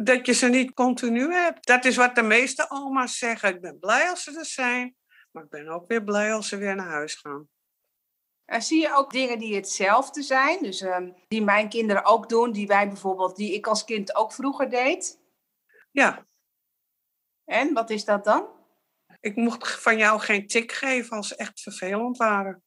Dat 0.02 0.26
je 0.26 0.32
ze 0.32 0.48
niet 0.48 0.74
continu 0.74 1.32
hebt. 1.32 1.66
Dat 1.66 1.84
is 1.84 1.96
wat 1.96 2.14
de 2.14 2.22
meeste 2.22 2.70
oma's 2.70 3.18
zeggen. 3.18 3.48
Ik 3.48 3.60
ben 3.60 3.78
blij 3.78 4.10
als 4.10 4.22
ze 4.22 4.38
er 4.38 4.44
zijn, 4.44 4.96
maar 5.30 5.42
ik 5.42 5.50
ben 5.50 5.68
ook 5.68 5.88
weer 5.88 6.04
blij 6.04 6.34
als 6.34 6.48
ze 6.48 6.56
weer 6.56 6.74
naar 6.74 6.90
huis 6.90 7.14
gaan. 7.14 7.48
En 8.52 8.62
zie 8.62 8.80
je 8.80 8.94
ook 8.94 9.10
dingen 9.10 9.38
die 9.38 9.54
hetzelfde 9.54 10.22
zijn? 10.22 10.62
Dus 10.62 10.80
um, 10.80 11.14
die 11.28 11.42
mijn 11.42 11.68
kinderen 11.68 12.04
ook 12.04 12.28
doen, 12.28 12.52
die 12.52 12.66
wij 12.66 12.88
bijvoorbeeld, 12.88 13.36
die 13.36 13.54
ik 13.54 13.66
als 13.66 13.84
kind 13.84 14.14
ook 14.14 14.32
vroeger 14.32 14.70
deed? 14.70 15.20
Ja. 15.90 16.26
En 17.44 17.72
wat 17.72 17.90
is 17.90 18.04
dat 18.04 18.24
dan? 18.24 18.48
Ik 19.20 19.36
mocht 19.36 19.80
van 19.80 19.98
jou 19.98 20.20
geen 20.20 20.46
tik 20.46 20.72
geven 20.72 21.16
als 21.16 21.28
ze 21.28 21.36
echt 21.36 21.60
vervelend 21.60 22.16
waren. 22.16 22.64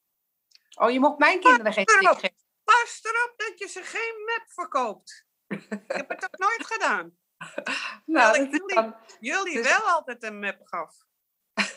Oh, 0.75 0.91
je 0.91 0.99
mocht 0.99 1.17
mijn 1.17 1.39
kinderen 1.39 1.73
geen 1.73 1.85
tik 1.85 2.07
geven? 2.07 2.35
Pas 2.63 2.99
erop 3.03 3.33
dat 3.37 3.59
je 3.59 3.67
ze 3.67 3.83
geen 3.83 4.23
map 4.25 4.45
verkoopt. 4.47 5.25
ik 5.47 5.83
heb 5.87 6.09
het 6.09 6.23
ook 6.23 6.37
nooit 6.37 6.65
gedaan. 6.65 7.17
nou, 8.05 8.41
ik 8.41 8.51
jullie, 8.51 8.75
dan... 8.75 8.95
jullie 9.19 9.55
dus... 9.55 9.77
wel 9.77 9.89
altijd 9.89 10.23
een 10.23 10.39
map 10.39 10.59
gaf. 10.63 11.04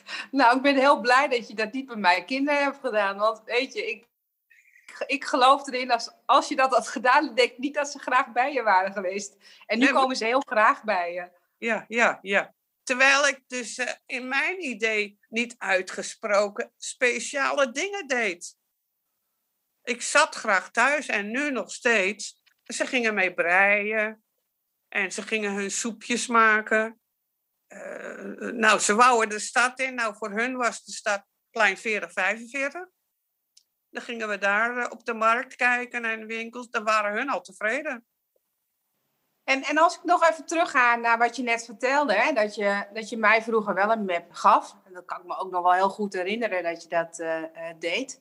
Nou, 0.30 0.56
ik 0.56 0.62
ben 0.62 0.76
heel 0.76 1.00
blij 1.00 1.28
dat 1.28 1.48
je 1.48 1.54
dat 1.54 1.72
niet 1.72 1.86
bij 1.86 1.96
mijn 1.96 2.24
kinderen 2.24 2.62
hebt 2.62 2.78
gedaan. 2.80 3.18
Want 3.18 3.42
weet 3.44 3.72
je, 3.72 3.90
ik, 3.90 4.06
ik 5.06 5.24
geloof 5.24 5.66
erin, 5.66 5.90
als, 5.90 6.10
als 6.26 6.48
je 6.48 6.56
dat 6.56 6.70
had 6.70 6.88
gedaan, 6.88 7.34
denk 7.34 7.50
ik 7.50 7.58
niet 7.58 7.74
dat 7.74 7.90
ze 7.90 7.98
graag 7.98 8.32
bij 8.32 8.52
je 8.52 8.62
waren 8.62 8.92
geweest. 8.92 9.36
En 9.66 9.78
nu 9.78 9.84
nee, 9.84 9.94
komen 9.94 10.16
ze 10.16 10.24
heel 10.24 10.42
graag 10.46 10.84
bij 10.84 11.12
je. 11.12 11.30
Ja, 11.58 11.84
ja, 11.88 12.18
ja. 12.22 12.54
Terwijl 12.82 13.28
ik 13.28 13.42
dus 13.46 13.78
uh, 13.78 13.90
in 14.06 14.28
mijn 14.28 14.64
idee 14.64 15.18
niet 15.28 15.54
uitgesproken 15.58 16.72
speciale 16.76 17.70
dingen 17.70 18.06
deed. 18.06 18.56
Ik 19.82 20.02
zat 20.02 20.34
graag 20.34 20.70
thuis 20.70 21.06
en 21.06 21.30
nu 21.30 21.50
nog 21.50 21.72
steeds. 21.72 22.42
Ze 22.64 22.86
gingen 22.86 23.14
mee 23.14 23.34
breien 23.34 24.24
en 24.88 25.12
ze 25.12 25.22
gingen 25.22 25.52
hun 25.52 25.70
soepjes 25.70 26.26
maken. 26.26 27.00
Uh, 27.68 28.52
nou, 28.52 28.78
ze 28.78 28.94
wouden 28.94 29.28
de 29.28 29.38
stad 29.38 29.78
in. 29.80 29.94
Nou, 29.94 30.16
voor 30.16 30.30
hun 30.30 30.56
was 30.56 30.84
de 30.84 30.92
stad 30.92 31.24
plein 31.50 31.76
40, 31.76 32.12
45. 32.12 32.86
Dan 33.90 34.02
gingen 34.02 34.28
we 34.28 34.38
daar 34.38 34.76
uh, 34.76 34.86
op 34.90 35.04
de 35.04 35.14
markt 35.14 35.56
kijken 35.56 36.04
en 36.04 36.26
winkels. 36.26 36.70
Dan 36.70 36.84
waren 36.84 37.12
hun 37.12 37.30
al 37.30 37.40
tevreden. 37.40 38.06
En, 39.44 39.62
en 39.62 39.78
als 39.78 39.96
ik 39.96 40.04
nog 40.04 40.28
even 40.28 40.46
terugga 40.46 40.96
naar 40.96 41.18
wat 41.18 41.36
je 41.36 41.42
net 41.42 41.64
vertelde, 41.64 42.14
hè, 42.14 42.32
dat, 42.32 42.54
je, 42.54 42.86
dat 42.92 43.08
je 43.08 43.16
mij 43.16 43.42
vroeger 43.42 43.74
wel 43.74 43.90
een 43.90 44.04
map 44.04 44.32
gaf. 44.32 44.76
En 44.84 44.92
dat 44.92 45.04
kan 45.04 45.20
ik 45.20 45.26
me 45.26 45.36
ook 45.36 45.50
nog 45.50 45.62
wel 45.62 45.72
heel 45.72 45.90
goed 45.90 46.12
herinneren 46.12 46.62
dat 46.62 46.82
je 46.82 46.88
dat 46.88 47.18
uh, 47.18 47.42
deed. 47.78 48.20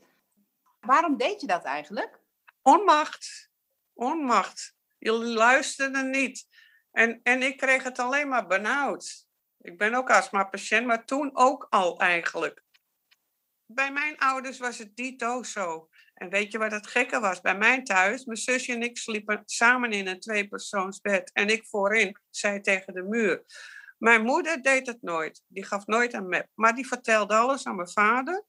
Waarom 0.79 1.17
deed 1.17 1.41
je 1.41 1.47
dat 1.47 1.63
eigenlijk? 1.63 2.19
Onmacht. 2.61 3.49
Onmacht. 3.93 4.75
Jullie 4.97 5.33
luisterden 5.33 6.09
niet. 6.09 6.47
En, 6.91 7.19
en 7.23 7.41
ik 7.41 7.57
kreeg 7.57 7.83
het 7.83 7.99
alleen 7.99 8.27
maar 8.27 8.47
benauwd. 8.47 9.26
Ik 9.61 9.77
ben 9.77 9.93
ook 9.93 10.09
astma-patiënt, 10.09 10.85
maar 10.85 11.05
toen 11.05 11.29
ook 11.33 11.67
al 11.69 11.99
eigenlijk. 11.99 12.63
Bij 13.65 13.91
mijn 13.91 14.17
ouders 14.17 14.59
was 14.59 14.77
het 14.77 14.95
dito 14.95 15.43
zo. 15.43 15.89
En 16.13 16.29
weet 16.29 16.51
je 16.51 16.57
wat 16.57 16.71
het 16.71 16.87
gekke 16.87 17.19
was? 17.19 17.41
Bij 17.41 17.57
mijn 17.57 17.83
thuis, 17.83 18.25
mijn 18.25 18.37
zusje 18.37 18.73
en 18.73 18.81
ik 18.81 18.97
sliepen 18.97 19.41
samen 19.45 19.91
in 19.91 20.07
een 20.07 20.19
tweepersoonsbed. 20.19 21.31
En 21.33 21.47
ik 21.47 21.65
voorin, 21.65 22.17
zij 22.29 22.59
tegen 22.59 22.93
de 22.93 23.03
muur. 23.03 23.43
Mijn 23.97 24.23
moeder 24.23 24.61
deed 24.61 24.87
het 24.87 25.01
nooit. 25.01 25.43
Die 25.47 25.63
gaf 25.63 25.85
nooit 25.85 26.13
een 26.13 26.27
map. 26.27 26.47
Maar 26.53 26.75
die 26.75 26.87
vertelde 26.87 27.35
alles 27.35 27.65
aan 27.65 27.75
mijn 27.75 27.89
vader. 27.89 28.45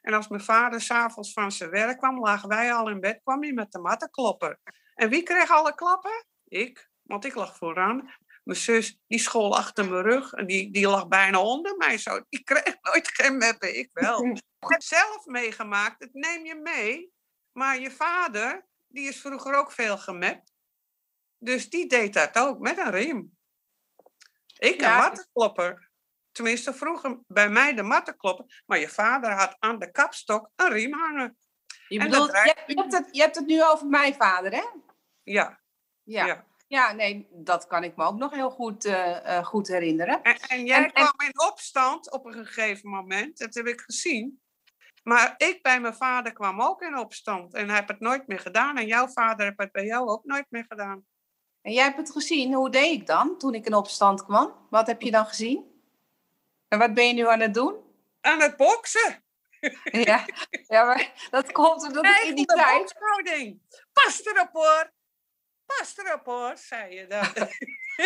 En 0.00 0.14
als 0.14 0.28
mijn 0.28 0.42
vader 0.42 0.80
s'avonds 0.80 1.32
van 1.32 1.52
zijn 1.52 1.70
werk 1.70 1.98
kwam, 1.98 2.20
lagen 2.20 2.48
wij 2.48 2.72
al 2.72 2.90
in 2.90 3.00
bed, 3.00 3.20
kwam 3.22 3.42
hij 3.42 3.52
met 3.52 3.72
de 3.72 3.78
mattenklopper. 3.78 4.58
En 4.94 5.08
wie 5.08 5.22
kreeg 5.22 5.50
alle 5.50 5.74
klappen? 5.74 6.24
Ik, 6.44 6.90
want 7.02 7.24
ik 7.24 7.34
lag 7.34 7.56
vooraan. 7.56 8.14
Mijn 8.48 8.60
zus, 8.60 8.98
die 9.06 9.18
school 9.18 9.56
achter 9.56 9.88
mijn 9.88 10.02
rug. 10.02 10.32
En 10.32 10.46
die, 10.46 10.70
die 10.70 10.88
lag 10.88 11.08
bijna 11.08 11.40
onder 11.40 11.76
mij 11.76 11.98
zo. 11.98 12.24
Die 12.28 12.44
kreeg 12.44 12.76
nooit 12.92 13.08
geen 13.08 13.36
meppen, 13.36 13.78
ik 13.78 13.90
wel. 13.92 14.24
Ik 14.60 14.68
heb 14.68 14.82
zelf 14.82 15.26
meegemaakt, 15.26 16.02
het 16.02 16.14
neem 16.14 16.44
je 16.44 16.54
mee. 16.54 17.12
Maar 17.52 17.78
je 17.78 17.90
vader, 17.90 18.66
die 18.86 19.08
is 19.08 19.20
vroeger 19.20 19.54
ook 19.54 19.72
veel 19.72 19.98
gemapt. 19.98 20.52
Dus 21.38 21.70
die 21.70 21.86
deed 21.86 22.14
dat 22.14 22.38
ook, 22.38 22.58
met 22.58 22.78
een 22.78 22.90
riem. 22.90 23.36
Ik 24.58 24.74
een 24.74 24.80
ja. 24.80 24.98
mattenklopper. 24.98 25.90
Tenminste, 26.32 26.74
vroeger 26.74 27.20
bij 27.26 27.48
mij 27.48 27.74
de 27.74 27.82
mattenklopper. 27.82 28.62
Maar 28.66 28.78
je 28.78 28.88
vader 28.88 29.30
had 29.30 29.56
aan 29.58 29.78
de 29.78 29.90
kapstok 29.90 30.50
een 30.56 30.72
riem 30.72 30.92
hangen. 30.92 31.38
Je, 31.88 31.98
bedoelt, 31.98 32.30
je, 32.30 32.54
je, 32.66 32.80
hebt 32.80 32.92
het, 32.92 33.08
je 33.10 33.20
hebt 33.20 33.36
het 33.36 33.46
nu 33.46 33.64
over 33.64 33.86
mijn 33.86 34.14
vader, 34.14 34.52
hè? 34.52 34.64
Ja. 35.22 35.60
Ja. 36.02 36.26
ja. 36.26 36.47
Ja, 36.68 36.92
nee, 36.92 37.28
dat 37.30 37.66
kan 37.66 37.84
ik 37.84 37.96
me 37.96 38.04
ook 38.04 38.18
nog 38.18 38.32
heel 38.32 38.50
goed, 38.50 38.84
uh, 38.84 39.16
uh, 39.26 39.44
goed 39.44 39.68
herinneren. 39.68 40.22
En, 40.22 40.36
en 40.36 40.66
jij 40.66 40.84
en, 40.84 40.92
kwam 40.92 41.20
in 41.26 41.40
opstand 41.50 42.10
op 42.10 42.26
een 42.26 42.46
gegeven 42.46 42.90
moment, 42.90 43.38
dat 43.38 43.54
heb 43.54 43.66
ik 43.66 43.80
gezien. 43.80 44.40
Maar 45.02 45.34
ik 45.36 45.62
bij 45.62 45.80
mijn 45.80 45.94
vader 45.94 46.32
kwam 46.32 46.60
ook 46.60 46.82
in 46.82 46.98
opstand 46.98 47.54
en 47.54 47.70
heb 47.70 47.88
het 47.88 48.00
nooit 48.00 48.26
meer 48.26 48.38
gedaan. 48.38 48.76
En 48.76 48.86
jouw 48.86 49.08
vader 49.08 49.46
heeft 49.46 49.58
het 49.58 49.72
bij 49.72 49.84
jou 49.84 50.08
ook 50.08 50.24
nooit 50.24 50.46
meer 50.48 50.64
gedaan. 50.68 51.06
En 51.62 51.72
jij 51.72 51.84
hebt 51.84 51.96
het 51.96 52.10
gezien. 52.10 52.54
Hoe 52.54 52.70
deed 52.70 53.00
ik 53.00 53.06
dan 53.06 53.38
toen 53.38 53.54
ik 53.54 53.66
in 53.66 53.74
opstand 53.74 54.24
kwam? 54.24 54.66
Wat 54.70 54.86
heb 54.86 55.02
je 55.02 55.10
dan 55.10 55.26
gezien? 55.26 55.82
En 56.68 56.78
wat 56.78 56.94
ben 56.94 57.06
je 57.06 57.12
nu 57.12 57.28
aan 57.28 57.40
het 57.40 57.54
doen? 57.54 57.76
Aan 58.20 58.40
het 58.40 58.56
boksen. 58.56 59.22
Ja, 59.90 60.24
ja 60.66 60.84
maar 60.84 61.28
dat 61.30 61.52
komt 61.52 61.82
omdat 61.82 62.04
ik 62.04 62.24
in 62.24 62.34
die 62.34 62.46
tijd... 62.46 62.94
Pas 63.92 64.24
erop 64.24 64.48
hoor 64.52 64.96
pas 65.76 65.94
erop 65.96 66.24
hoor, 66.24 66.52
zei 66.56 66.94
je 66.94 67.06
dan. 67.06 67.26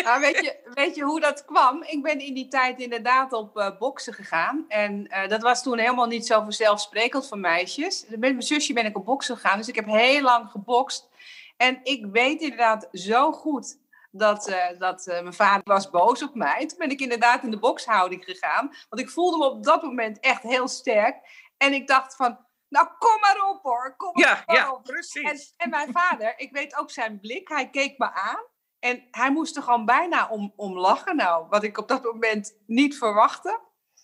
Nou, 0.01 0.19
weet, 0.19 0.39
je, 0.39 0.71
weet 0.73 0.95
je 0.95 1.03
hoe 1.03 1.19
dat 1.19 1.45
kwam? 1.45 1.83
Ik 1.83 2.03
ben 2.03 2.19
in 2.19 2.33
die 2.33 2.47
tijd 2.47 2.79
inderdaad 2.79 3.33
op 3.33 3.57
uh, 3.57 3.77
boksen 3.79 4.13
gegaan. 4.13 4.65
En 4.67 5.07
uh, 5.09 5.27
dat 5.27 5.41
was 5.41 5.63
toen 5.63 5.77
helemaal 5.77 6.05
niet 6.05 6.25
zo 6.25 6.41
vanzelfsprekend 6.41 7.27
voor 7.27 7.37
meisjes. 7.37 8.05
Met 8.07 8.19
mijn 8.19 8.41
zusje 8.41 8.73
ben 8.73 8.85
ik 8.85 8.97
op 8.97 9.05
boksen 9.05 9.35
gegaan. 9.35 9.57
Dus 9.57 9.67
ik 9.67 9.75
heb 9.75 9.85
heel 9.85 10.21
lang 10.21 10.49
gebokst. 10.49 11.09
En 11.57 11.79
ik 11.83 12.05
weet 12.11 12.41
inderdaad 12.41 12.87
zo 12.91 13.31
goed 13.31 13.77
dat, 14.11 14.49
uh, 14.49 14.79
dat 14.79 15.05
mijn 15.05 15.33
vader 15.33 15.61
was 15.63 15.89
boos 15.89 16.23
op 16.23 16.35
mij. 16.35 16.65
Toen 16.65 16.77
ben 16.77 16.89
ik 16.89 16.99
inderdaad 16.99 17.43
in 17.43 17.51
de 17.51 17.59
bokshouding 17.59 18.23
gegaan. 18.23 18.73
Want 18.89 19.01
ik 19.01 19.09
voelde 19.09 19.37
me 19.37 19.45
op 19.45 19.63
dat 19.63 19.83
moment 19.83 20.19
echt 20.19 20.41
heel 20.41 20.67
sterk. 20.67 21.15
En 21.57 21.73
ik 21.73 21.87
dacht 21.87 22.15
van, 22.15 22.37
nou, 22.73 22.87
kom 22.99 23.19
maar 23.19 23.49
op 23.49 23.63
hoor. 23.63 23.93
Kom 23.97 24.17
ja, 24.19 24.43
maar 24.45 24.55
ja, 24.55 24.71
op. 24.71 24.83
precies. 24.83 25.53
En, 25.57 25.63
en, 25.63 25.69
mijn 25.69 25.91
vader, 25.91 26.33
ik 26.37 26.51
weet 26.51 26.77
ook 26.77 26.91
zijn 26.91 27.19
blik. 27.19 27.47
Hij 27.47 27.69
keek 27.69 27.97
me 27.97 28.13
aan. 28.13 28.45
En 28.79 29.07
hij 29.11 29.31
moest 29.31 29.55
er 29.55 29.63
gewoon 29.63 29.85
bijna 29.85 30.29
om, 30.29 30.53
om 30.55 30.77
lachen. 30.77 31.15
Nou, 31.15 31.47
wat 31.49 31.63
ik 31.63 31.77
op 31.77 31.87
dat 31.87 32.03
moment 32.03 32.57
niet 32.65 32.97
verwachtte. 32.97 33.59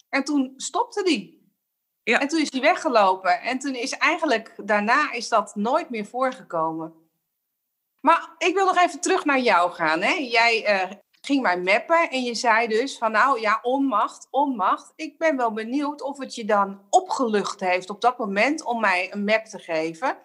En 0.09 0.23
toen 0.23 0.53
stopte 0.57 1.01
hij. 1.01 1.37
Ja. 2.03 2.19
En 2.19 2.27
toen 2.27 2.39
is 2.39 2.51
hij 2.51 2.61
weggelopen. 2.61 3.41
En 3.41 3.59
toen 3.59 3.75
is 3.75 3.91
eigenlijk, 3.91 4.53
daarna 4.63 5.11
is 5.11 5.29
dat 5.29 5.55
nooit 5.55 5.89
meer 5.89 6.05
voorgekomen. 6.05 6.93
Maar 8.01 8.35
ik 8.37 8.53
wil 8.53 8.65
nog 8.65 8.77
even 8.77 9.01
terug 9.01 9.25
naar 9.25 9.39
jou 9.39 9.71
gaan. 9.71 10.01
Hè? 10.01 10.13
Jij 10.13 10.83
uh, 10.83 10.91
ging 11.29 11.41
mij 11.41 11.59
mappen 11.59 12.09
en 12.09 12.23
je 12.23 12.35
zei 12.35 12.67
dus 12.67 12.97
van 12.97 13.11
nou 13.11 13.39
ja, 13.39 13.59
onmacht, 13.61 14.27
onmacht. 14.31 14.93
Ik 14.95 15.17
ben 15.17 15.37
wel 15.37 15.53
benieuwd 15.53 16.01
of 16.01 16.17
het 16.17 16.35
je 16.35 16.45
dan 16.45 16.85
opgelucht 16.89 17.59
heeft 17.59 17.89
op 17.89 18.01
dat 18.01 18.17
moment 18.17 18.63
om 18.63 18.79
mij 18.79 19.13
een 19.13 19.23
map 19.23 19.45
te 19.45 19.59
geven. 19.59 20.17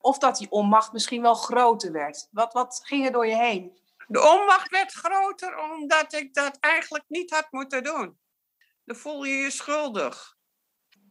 Of 0.00 0.18
dat 0.18 0.36
die 0.36 0.50
onmacht 0.50 0.92
misschien 0.92 1.22
wel 1.22 1.34
groter 1.34 1.92
werd. 1.92 2.28
Wat, 2.30 2.52
wat 2.52 2.80
ging 2.84 3.06
er 3.06 3.12
door 3.12 3.26
je 3.26 3.36
heen? 3.36 3.78
De 4.06 4.20
onmacht 4.20 4.70
werd 4.70 4.92
groter 4.92 5.58
omdat 5.58 6.12
ik 6.12 6.34
dat 6.34 6.56
eigenlijk 6.60 7.04
niet 7.08 7.30
had 7.30 7.46
moeten 7.50 7.84
doen. 7.84 8.18
Dan 8.84 8.96
voel 8.96 9.24
je 9.24 9.34
je 9.34 9.50
schuldig. 9.50 10.36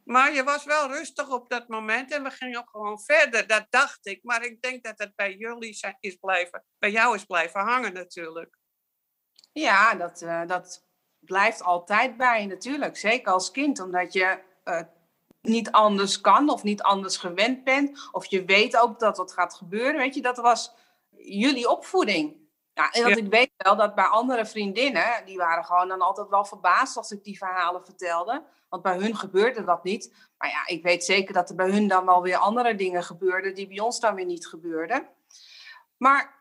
Maar 0.03 0.33
je 0.33 0.43
was 0.43 0.63
wel 0.63 0.87
rustig 0.87 1.29
op 1.29 1.49
dat 1.49 1.67
moment 1.67 2.11
en 2.11 2.23
we 2.23 2.31
gingen 2.31 2.67
gewoon 2.67 2.99
verder. 2.99 3.47
Dat 3.47 3.65
dacht 3.69 4.07
ik. 4.07 4.23
Maar 4.23 4.45
ik 4.45 4.61
denk 4.61 4.83
dat 4.83 4.97
het 4.97 5.15
bij 5.15 5.35
jullie 5.35 5.79
is 5.99 6.15
blijven, 6.15 6.65
bij 6.79 6.91
jou 6.91 7.15
is 7.15 7.25
blijven 7.25 7.61
hangen 7.61 7.93
natuurlijk. 7.93 8.58
Ja, 9.59 9.95
dat, 9.95 10.21
uh, 10.21 10.41
dat 10.47 10.83
blijft 11.19 11.63
altijd 11.63 12.17
bij 12.17 12.45
natuurlijk. 12.45 12.97
Zeker 12.97 13.31
als 13.31 13.51
kind, 13.51 13.79
omdat 13.79 14.13
je 14.13 14.39
uh, 14.65 14.81
niet 15.41 15.71
anders 15.71 16.21
kan 16.21 16.49
of 16.49 16.63
niet 16.63 16.81
anders 16.81 17.17
gewend 17.17 17.63
bent. 17.63 18.09
Of 18.11 18.25
je 18.25 18.45
weet 18.45 18.77
ook 18.77 18.99
dat 18.99 19.17
wat 19.17 19.33
gaat 19.33 19.53
gebeuren. 19.53 19.97
Weet 19.97 20.15
je, 20.15 20.21
dat 20.21 20.37
was 20.37 20.73
jullie 21.17 21.69
opvoeding. 21.69 22.37
Ja, 22.73 22.91
en 22.91 23.03
dat 23.03 23.17
ik 23.17 23.29
weet 23.29 23.51
wel 23.57 23.75
dat 23.75 23.95
bij 23.95 24.05
andere 24.05 24.45
vriendinnen, 24.45 25.25
die 25.25 25.37
waren 25.37 25.65
gewoon 25.65 25.87
dan 25.87 26.01
altijd 26.01 26.29
wel 26.29 26.45
verbaasd 26.45 26.97
als 26.97 27.11
ik 27.11 27.23
die 27.23 27.37
verhalen 27.37 27.85
vertelde. 27.85 28.43
Want 28.69 28.83
bij 28.83 28.97
hun 28.97 29.15
gebeurde 29.15 29.63
dat 29.63 29.83
niet. 29.83 30.13
Maar 30.37 30.49
ja, 30.49 30.67
ik 30.75 30.83
weet 30.83 31.03
zeker 31.03 31.33
dat 31.33 31.49
er 31.49 31.55
bij 31.55 31.69
hun 31.69 31.87
dan 31.87 32.05
wel 32.05 32.21
weer 32.21 32.37
andere 32.37 32.75
dingen 32.75 33.03
gebeurden 33.03 33.55
die 33.55 33.67
bij 33.67 33.79
ons 33.79 33.99
dan 33.99 34.15
weer 34.15 34.25
niet 34.25 34.47
gebeurden. 34.47 35.07
Maar 35.97 36.38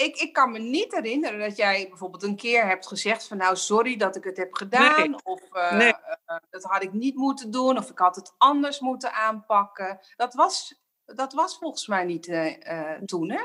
ik, 0.00 0.16
ik 0.16 0.32
kan 0.32 0.50
me 0.50 0.58
niet 0.58 0.92
herinneren 0.94 1.38
dat 1.38 1.56
jij 1.56 1.88
bijvoorbeeld 1.88 2.22
een 2.22 2.36
keer 2.36 2.66
hebt 2.66 2.86
gezegd 2.86 3.26
van 3.26 3.36
nou 3.36 3.56
sorry 3.56 3.96
dat 3.96 4.16
ik 4.16 4.24
het 4.24 4.36
heb 4.36 4.54
gedaan. 4.54 5.24
Of 5.24 5.42
uh, 5.52 5.80
uh, 5.80 6.36
dat 6.50 6.62
had 6.62 6.82
ik 6.82 6.92
niet 6.92 7.14
moeten 7.14 7.50
doen. 7.50 7.78
Of 7.78 7.90
ik 7.90 7.98
had 7.98 8.16
het 8.16 8.34
anders 8.38 8.80
moeten 8.80 9.12
aanpakken. 9.12 10.00
Dat 10.16 10.34
was, 10.34 10.80
dat 11.04 11.32
was 11.32 11.58
volgens 11.58 11.86
mij 11.86 12.04
niet 12.04 12.26
uh, 12.26 12.92
toen 12.92 13.30
hè? 13.30 13.44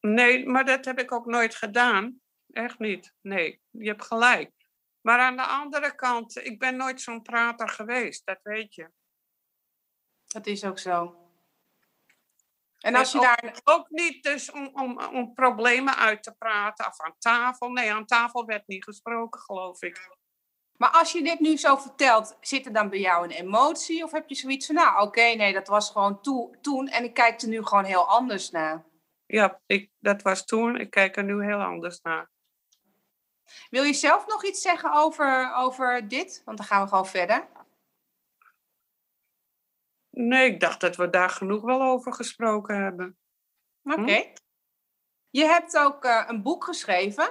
Nee, 0.00 0.46
maar 0.46 0.64
dat 0.64 0.84
heb 0.84 0.98
ik 0.98 1.12
ook 1.12 1.26
nooit 1.26 1.54
gedaan. 1.54 2.20
Echt 2.50 2.78
niet. 2.78 3.14
Nee, 3.20 3.60
je 3.70 3.88
hebt 3.88 4.04
gelijk. 4.04 4.50
Maar 5.00 5.18
aan 5.18 5.36
de 5.36 5.46
andere 5.46 5.94
kant, 5.94 6.36
ik 6.36 6.58
ben 6.58 6.76
nooit 6.76 7.00
zo'n 7.00 7.22
prater 7.22 7.68
geweest, 7.68 8.26
dat 8.26 8.40
weet 8.42 8.74
je. 8.74 8.90
Dat 10.26 10.46
is 10.46 10.64
ook 10.64 10.78
zo. 10.78 11.21
En 12.82 12.94
als 12.94 13.12
je 13.12 13.18
ook, 13.18 13.24
daar. 13.24 13.60
Ook 13.64 13.90
niet 13.90 14.22
dus 14.22 14.50
om, 14.50 14.70
om, 14.72 15.00
om 15.00 15.34
problemen 15.34 15.96
uit 15.96 16.22
te 16.22 16.34
praten 16.38 16.86
of 16.86 17.00
aan 17.00 17.14
tafel. 17.18 17.68
Nee, 17.68 17.92
aan 17.92 18.06
tafel 18.06 18.44
werd 18.44 18.66
niet 18.66 18.84
gesproken, 18.84 19.40
geloof 19.40 19.82
ik. 19.82 20.10
Maar 20.76 20.90
als 20.90 21.12
je 21.12 21.22
dit 21.22 21.40
nu 21.40 21.56
zo 21.56 21.76
vertelt, 21.76 22.36
zit 22.40 22.66
er 22.66 22.72
dan 22.72 22.88
bij 22.88 23.00
jou 23.00 23.24
een 23.24 23.30
emotie? 23.30 24.04
Of 24.04 24.12
heb 24.12 24.28
je 24.28 24.34
zoiets 24.34 24.66
van, 24.66 24.74
nou 24.74 24.94
oké, 24.94 25.02
okay, 25.02 25.34
nee, 25.34 25.52
dat 25.52 25.68
was 25.68 25.90
gewoon 25.90 26.20
to 26.20 26.50
toen 26.60 26.88
en 26.88 27.04
ik 27.04 27.14
kijk 27.14 27.42
er 27.42 27.48
nu 27.48 27.64
gewoon 27.64 27.84
heel 27.84 28.08
anders 28.08 28.50
naar? 28.50 28.84
Ja, 29.26 29.60
ik, 29.66 29.90
dat 29.98 30.22
was 30.22 30.44
toen. 30.44 30.76
Ik 30.76 30.90
kijk 30.90 31.16
er 31.16 31.24
nu 31.24 31.44
heel 31.44 31.62
anders 31.62 32.00
naar. 32.00 32.30
Wil 33.70 33.82
je 33.82 33.92
zelf 33.92 34.26
nog 34.26 34.44
iets 34.44 34.60
zeggen 34.60 34.92
over, 34.92 35.54
over 35.54 36.08
dit? 36.08 36.42
Want 36.44 36.58
dan 36.58 36.66
gaan 36.66 36.82
we 36.82 36.88
gewoon 36.88 37.06
verder. 37.06 37.48
Nee, 40.14 40.50
ik 40.50 40.60
dacht 40.60 40.80
dat 40.80 40.96
we 40.96 41.10
daar 41.10 41.30
genoeg 41.30 41.62
wel 41.62 41.82
over 41.82 42.12
gesproken 42.12 42.82
hebben. 42.82 43.18
Oké. 43.82 44.00
Okay. 44.00 44.22
Hm? 44.22 44.40
Je 45.30 45.44
hebt 45.44 45.78
ook 45.78 46.04
uh, 46.04 46.24
een 46.26 46.42
boek 46.42 46.64
geschreven. 46.64 47.30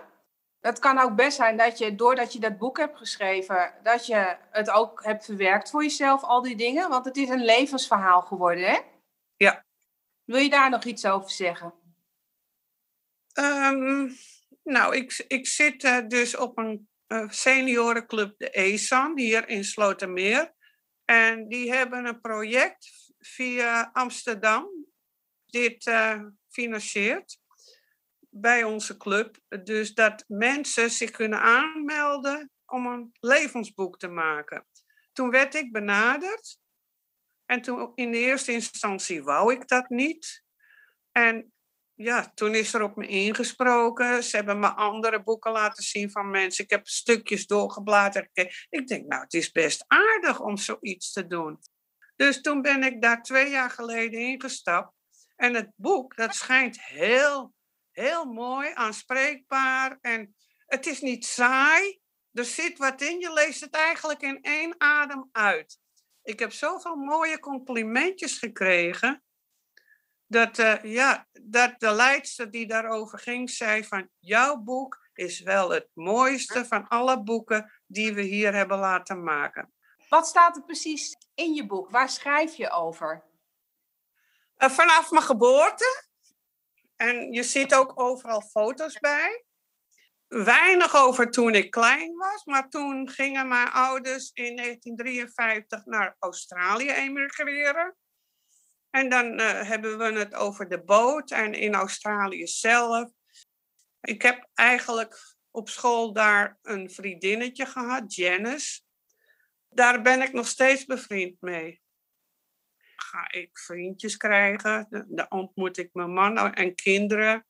Het 0.60 0.80
kan 0.80 1.00
ook 1.00 1.16
best 1.16 1.38
zijn 1.38 1.58
dat 1.58 1.78
je, 1.78 1.96
doordat 1.96 2.34
je 2.34 2.40
dat 2.40 2.58
boek 2.58 2.78
hebt 2.78 2.98
geschreven, 2.98 3.74
dat 3.84 4.06
je 4.06 4.38
het 4.52 4.70
ook 4.70 5.04
hebt 5.04 5.26
verwerkt 5.26 5.70
voor 5.70 5.84
jezelf, 5.84 6.24
al 6.24 6.42
die 6.42 6.56
dingen. 6.56 6.90
Want 6.90 7.06
het 7.06 7.18
is 7.18 7.30
een 7.30 7.46
levensverhaal 7.46 8.22
geworden, 8.22 8.64
hè? 8.64 8.80
Ja. 9.36 9.66
Wil 10.24 10.40
je 10.40 10.50
daar 10.50 10.70
nog 10.70 10.84
iets 10.84 11.06
over 11.06 11.30
zeggen? 11.30 11.74
Um, 13.40 14.16
nou, 14.64 14.96
ik, 14.96 15.26
ik 15.28 15.48
zit 15.48 15.84
uh, 15.84 16.08
dus 16.08 16.38
op 16.38 16.58
een 16.58 16.90
uh, 17.08 17.30
seniorenclub, 17.30 18.38
de 18.38 18.50
ESAN, 18.50 19.18
hier 19.18 19.48
in 19.50 19.64
Slotermeer. 19.64 20.54
En 21.12 21.48
die 21.48 21.74
hebben 21.74 22.06
een 22.06 22.22
project 22.22 23.12
via 23.20 23.90
Amsterdam, 23.94 24.70
dit 25.46 25.86
uh, 25.86 26.24
financiert 26.50 27.40
bij 28.30 28.64
onze 28.64 28.98
club. 28.98 29.40
Dus 29.64 29.94
dat 29.94 30.24
mensen 30.28 30.90
zich 30.90 31.12
kunnen 31.12 31.40
aanmelden 31.40 32.52
om 32.66 32.86
een 32.86 33.12
levensboek 33.20 34.00
te 34.00 34.08
maken. 34.08 34.68
Toen 35.14 35.30
werd 35.30 35.56
ik 35.56 35.72
benaderd. 35.72 36.60
En 37.46 37.62
toen 37.62 37.92
in 37.96 38.12
de 38.12 38.18
eerste 38.18 38.52
instantie 38.52 39.24
wou 39.24 39.54
ik 39.54 39.68
dat 39.68 39.90
niet. 39.90 40.44
En 41.12 41.54
ja, 42.04 42.32
toen 42.34 42.56
is 42.56 42.74
er 42.74 42.82
op 42.82 42.96
me 42.96 43.08
ingesproken. 43.08 44.24
Ze 44.24 44.36
hebben 44.36 44.60
me 44.60 44.68
andere 44.68 45.24
boeken 45.24 45.52
laten 45.52 45.84
zien 45.84 46.12
van 46.12 46.30
mensen. 46.30 46.64
Ik 46.64 46.70
heb 46.70 46.88
stukjes 46.88 47.48
doorgebladerd. 47.48 48.30
Ik 48.70 48.88
denk, 48.88 49.08
nou, 49.08 49.22
het 49.22 49.34
is 49.34 49.52
best 49.52 49.86
aardig 49.88 50.40
om 50.40 50.58
zoiets 50.58 51.12
te 51.12 51.28
doen. 51.28 51.60
Dus 52.16 52.42
toen 52.42 52.62
ben 52.62 52.84
ik 52.84 53.02
daar 53.02 53.22
twee 53.22 53.50
jaar 53.50 53.70
geleden 53.70 54.20
ingestapt. 54.20 54.94
En 55.36 55.54
het 55.54 55.72
boek, 55.76 56.16
dat 56.16 56.36
schijnt 56.36 56.84
heel, 56.84 57.54
heel 57.92 58.26
mooi, 58.26 58.72
aanspreekbaar. 58.74 59.98
En 60.02 60.36
het 60.66 60.86
is 60.86 61.02
niet 61.02 61.26
saai. 61.26 62.00
Er 62.34 62.46
zit 62.46 62.78
wat 62.78 63.02
in. 63.02 63.20
Je 63.20 63.34
leest 63.34 63.62
het 63.62 63.76
eigenlijk 63.76 64.22
in 64.22 64.42
één 64.42 64.76
adem 64.78 65.30
uit. 65.32 65.80
Ik 66.24 66.40
heb 66.40 66.52
zoveel 66.52 66.96
mooie 66.96 67.40
complimentjes 67.40 68.38
gekregen 68.38 69.24
dat, 70.32 70.58
uh, 70.60 70.84
ja, 70.84 71.28
dat 71.42 71.80
de 71.80 71.92
leidster 71.92 72.52
die 72.52 72.68
daarover 72.68 73.20
ging, 73.20 73.50
zei 73.50 73.84
van 73.84 74.10
jouw 74.20 74.58
boek 74.58 75.10
is 75.14 75.40
wel 75.40 75.70
het 75.70 75.90
mooiste 75.94 76.66
van 76.66 76.88
alle 76.88 77.24
boeken 77.24 77.72
die 77.88 78.14
we 78.14 78.22
hier 78.22 78.54
hebben 78.54 78.78
laten 78.78 79.24
maken. 79.24 79.74
Wat 80.10 80.28
staat 80.28 80.56
er 80.56 80.64
precies 80.64 81.16
in 81.34 81.54
je 81.54 81.66
boek? 81.66 81.90
Waar 81.90 82.10
schrijf 82.10 82.56
je 82.56 82.70
over? 82.70 83.24
Uh, 84.58 84.70
vanaf 84.70 85.12
mijn 85.12 85.24
geboorte. 85.24 86.06
En 86.96 87.32
je 87.32 87.44
ziet 87.44 87.74
ook 87.74 88.00
overal 88.00 88.42
foto's 88.42 89.00
bij. 89.00 89.46
Weinig 90.28 90.96
over 90.96 91.32
toen 91.32 91.56
ik 91.56 91.72
klein 91.72 92.16
was, 92.16 92.46
maar 92.46 92.70
toen 92.70 93.10
gingen 93.10 93.48
mijn 93.48 93.72
ouders 93.72 94.32
in 94.34 94.56
1953 94.56 95.86
naar 95.86 96.16
Australië 96.20 96.90
emigreren. 96.90 97.96
En 98.92 99.10
dan 99.10 99.40
uh, 99.40 99.68
hebben 99.68 99.98
we 99.98 100.20
het 100.20 100.36
over 100.36 100.70
de 100.70 100.84
boot 100.84 101.32
en 101.32 101.54
in 101.54 101.74
Australië 101.74 102.48
zelf. 102.48 103.12
Ik 104.02 104.22
heb 104.22 104.50
eigenlijk 104.54 105.36
op 105.52 105.70
school 105.70 106.14
daar 106.14 106.58
een 106.62 106.90
vriendinnetje 106.90 107.66
gehad, 107.66 108.16
Janice. 108.16 108.82
Daar 109.70 110.02
ben 110.02 110.22
ik 110.22 110.34
nog 110.34 110.48
steeds 110.48 110.86
bevriend 110.86 111.42
mee. 111.42 111.82
Ga 112.96 113.32
ik 113.32 113.60
vriendjes 113.60 114.18
krijgen, 114.18 114.88
dan 115.10 115.32
ontmoet 115.32 115.78
ik 115.78 115.90
mijn 115.94 116.14
man 116.14 116.54
en 116.54 116.76
kinderen. 116.76 117.46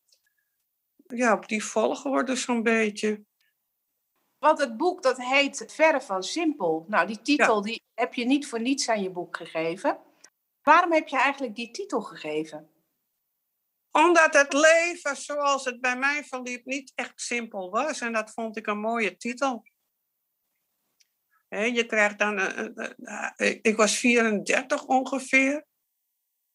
Ja, 1.07 1.33
op 1.33 1.47
die 1.47 1.63
volgorde 1.63 2.35
zo'n 2.35 2.63
beetje. 2.63 3.23
Want 4.37 4.59
het 4.59 4.77
boek 4.77 5.03
dat 5.03 5.17
heet 5.17 5.63
Verre 5.67 6.01
van 6.01 6.23
Simpel. 6.23 6.85
Nou, 6.87 7.07
die 7.07 7.21
titel 7.21 7.55
ja. 7.55 7.61
die 7.61 7.83
heb 7.93 8.13
je 8.13 8.25
niet 8.25 8.47
voor 8.47 8.61
niets 8.61 8.89
aan 8.89 9.03
je 9.03 9.09
boek 9.09 9.37
gegeven. 9.37 9.99
Waarom 10.61 10.91
heb 10.91 11.07
je 11.07 11.17
eigenlijk 11.17 11.55
die 11.55 11.71
titel 11.71 12.01
gegeven? 12.01 12.69
Omdat 13.91 14.33
het 14.33 14.53
leven 14.53 15.15
zoals 15.15 15.65
het 15.65 15.81
bij 15.81 15.97
mij 15.97 16.23
verliep 16.23 16.65
niet 16.65 16.91
echt 16.95 17.21
simpel 17.21 17.69
was. 17.69 18.01
En 18.01 18.13
dat 18.13 18.31
vond 18.31 18.57
ik 18.57 18.67
een 18.67 18.79
mooie 18.79 19.17
titel. 19.17 19.65
je 21.49 21.85
krijgt 21.85 22.19
dan. 22.19 22.39
ik 23.61 23.75
was 23.75 23.97
34 23.97 24.85
ongeveer. 24.85 25.65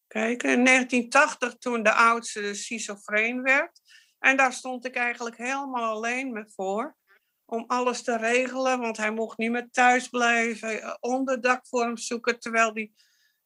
Kijk, 0.07 0.43
in 0.43 0.65
1980 0.65 1.57
toen 1.57 1.83
de 1.83 1.93
oudste 1.93 2.53
schizofreen 2.53 3.41
werd. 3.41 3.81
En 4.19 4.37
daar 4.37 4.53
stond 4.53 4.85
ik 4.85 4.95
eigenlijk 4.95 5.37
helemaal 5.37 5.95
alleen 5.95 6.31
me 6.31 6.49
voor. 6.55 6.97
Om 7.45 7.63
alles 7.67 8.03
te 8.03 8.17
regelen, 8.17 8.79
want 8.79 8.97
hij 8.97 9.11
mocht 9.11 9.37
niet 9.37 9.51
meer 9.51 9.69
thuis 9.71 10.07
blijven. 10.07 10.97
Onderdak 11.01 11.67
voor 11.67 11.81
hem 11.81 11.97
zoeken, 11.97 12.39
terwijl 12.39 12.73
hij 12.73 12.91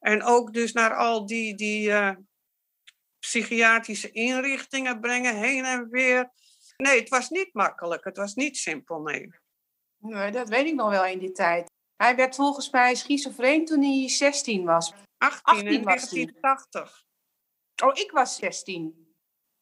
en 0.02 0.24
ook 0.24 0.54
dus 0.54 0.72
naar 0.74 0.96
al 0.96 1.26
die, 1.26 1.56
die 1.56 1.90
uh, 1.90 2.12
psychiatrische 3.20 4.12
inrichtingen 4.12 5.00
brengen, 5.00 5.36
heen 5.36 5.66
en 5.66 5.90
weer. 5.90 6.32
Nee, 6.78 7.00
het 7.00 7.10
was 7.10 7.30
niet 7.30 7.54
makkelijk. 7.54 8.04
Het 8.04 8.18
was 8.18 8.34
niet 8.34 8.58
simpel, 8.58 9.02
nee. 9.02 9.30
Nee, 9.98 10.32
dat 10.32 10.50
weet 10.50 10.66
ik 10.66 10.74
nog 10.74 10.90
wel 10.90 11.06
in 11.06 11.20
die 11.20 11.32
tijd. 11.32 11.70
Hij 11.96 12.16
werd 12.16 12.36
volgens 12.36 12.70
mij 12.70 12.96
schizofreen 12.96 13.66
toen 13.66 13.84
hij 13.84 14.10
16 14.10 14.66
was. 14.66 14.94
18, 15.18 15.42
18 15.44 15.68
in 15.68 15.84
1980. 15.84 17.04
Oh, 17.84 17.92
ik 17.94 18.12
was 18.12 18.36
16. 18.36 19.16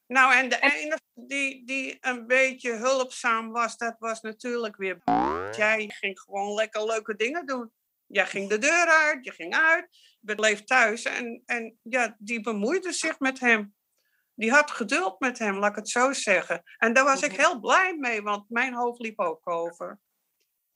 Nou, 0.08 0.34
en 0.34 0.50
de 0.50 0.60
enige 0.60 1.02
die, 1.14 1.66
die 1.66 1.98
een 2.02 2.28
beetje 2.28 2.72
hulpzaam 2.72 3.52
was, 3.52 3.78
dat 3.78 3.96
was 4.00 4.22
natuurlijk 4.22 4.76
weer... 4.76 5.02
Jij 5.56 5.90
ging 5.90 6.20
gewoon 6.20 6.54
lekker 6.54 6.86
leuke 6.86 7.16
dingen 7.16 7.46
doen. 7.46 7.72
Jij 8.12 8.26
ging 8.26 8.50
de 8.50 8.58
deur 8.58 8.86
uit, 8.88 9.26
je 9.26 9.32
ging 9.32 9.56
uit, 9.56 9.88
bleef 10.20 10.64
thuis 10.64 11.04
en, 11.04 11.44
en 11.46 11.80
ja, 11.84 12.16
die 12.20 12.42
bemoeide 12.42 12.92
zich 12.92 13.20
met 13.20 13.40
hem. 13.40 13.76
Die 14.36 14.52
had 14.52 14.72
geduld 14.72 15.20
met 15.20 15.40
hem, 15.40 15.58
laat 15.58 15.70
ik 15.70 15.76
het 15.76 15.90
zo 15.90 16.14
zeggen. 16.14 16.64
En 16.78 16.94
daar 16.94 17.04
was 17.04 17.22
ik 17.22 17.32
heel 17.32 17.60
blij 17.60 17.98
mee, 17.98 18.22
want 18.22 18.50
mijn 18.50 18.74
hoofd 18.74 19.00
liep 19.00 19.20
ook 19.20 19.50
over. 19.50 20.00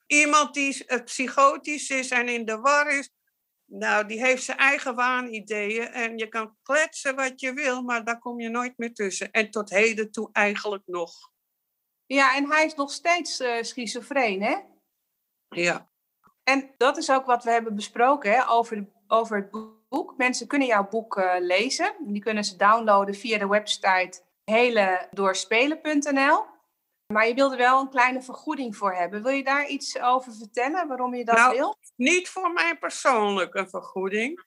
Iemand 0.05 0.53
die 0.53 0.85
eh, 0.85 1.03
psychotisch 1.03 1.89
is 1.89 2.09
en 2.09 2.27
in 2.27 2.45
de 2.45 2.57
war 2.59 2.97
is, 2.97 3.09
nou, 3.65 4.07
die 4.07 4.23
heeft 4.25 4.43
zijn 4.43 4.57
eigen 4.57 4.95
waanideeën. 4.95 5.87
En 5.87 6.17
je 6.17 6.27
kan 6.27 6.57
kletsen 6.63 7.15
wat 7.15 7.39
je 7.39 7.53
wil, 7.53 7.81
maar 7.81 8.03
daar 8.03 8.19
kom 8.19 8.39
je 8.39 8.49
nooit 8.49 8.77
meer 8.77 8.93
tussen. 8.93 9.31
En 9.31 9.51
tot 9.51 9.69
heden 9.69 10.11
toe 10.11 10.29
eigenlijk 10.31 10.83
nog. 10.85 11.31
Ja, 12.05 12.35
en 12.35 12.49
hij 12.49 12.65
is 12.65 12.75
nog 12.75 12.91
steeds 12.91 13.39
uh, 13.39 13.61
schizofreen, 13.61 14.41
hè? 14.41 14.57
Ja. 15.49 15.91
En 16.43 16.71
dat 16.77 16.97
is 16.97 17.11
ook 17.11 17.25
wat 17.25 17.43
we 17.43 17.51
hebben 17.51 17.75
besproken 17.75 18.31
hè, 18.31 18.49
over, 18.49 18.87
over 19.07 19.37
het 19.37 19.51
boek. 19.89 20.13
Mensen 20.17 20.47
kunnen 20.47 20.67
jouw 20.67 20.87
boek 20.87 21.17
uh, 21.17 21.33
lezen. 21.39 21.95
Die 21.99 22.21
kunnen 22.21 22.43
ze 22.43 22.55
downloaden 22.55 23.15
via 23.15 23.37
de 23.37 23.47
website 23.47 24.21
heledoorspelen.nl. 24.43 26.51
Maar 27.13 27.27
je 27.27 27.33
wilde 27.33 27.55
wel 27.55 27.79
een 27.79 27.89
kleine 27.89 28.21
vergoeding 28.21 28.77
voor 28.77 28.95
hebben. 28.95 29.23
Wil 29.23 29.31
je 29.31 29.43
daar 29.43 29.67
iets 29.67 29.99
over 29.99 30.33
vertellen, 30.33 30.87
waarom 30.87 31.15
je 31.15 31.25
dat 31.25 31.35
nou, 31.35 31.55
wil? 31.55 31.77
Niet 31.95 32.29
voor 32.29 32.51
mij 32.51 32.77
persoonlijk 32.77 33.53
een 33.53 33.69
vergoeding. 33.69 34.43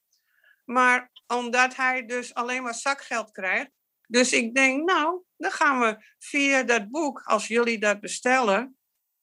Maar 0.64 1.10
omdat 1.26 1.76
hij 1.76 2.06
dus 2.06 2.34
alleen 2.34 2.62
maar 2.62 2.74
zakgeld 2.74 3.30
krijgt. 3.30 3.70
Dus 4.08 4.32
ik 4.32 4.54
denk, 4.54 4.84
nou, 4.84 5.22
dan 5.36 5.50
gaan 5.50 5.80
we 5.80 6.04
via 6.18 6.62
dat 6.62 6.90
boek, 6.90 7.22
als 7.24 7.46
jullie 7.46 7.78
dat 7.78 8.00
bestellen, 8.00 8.76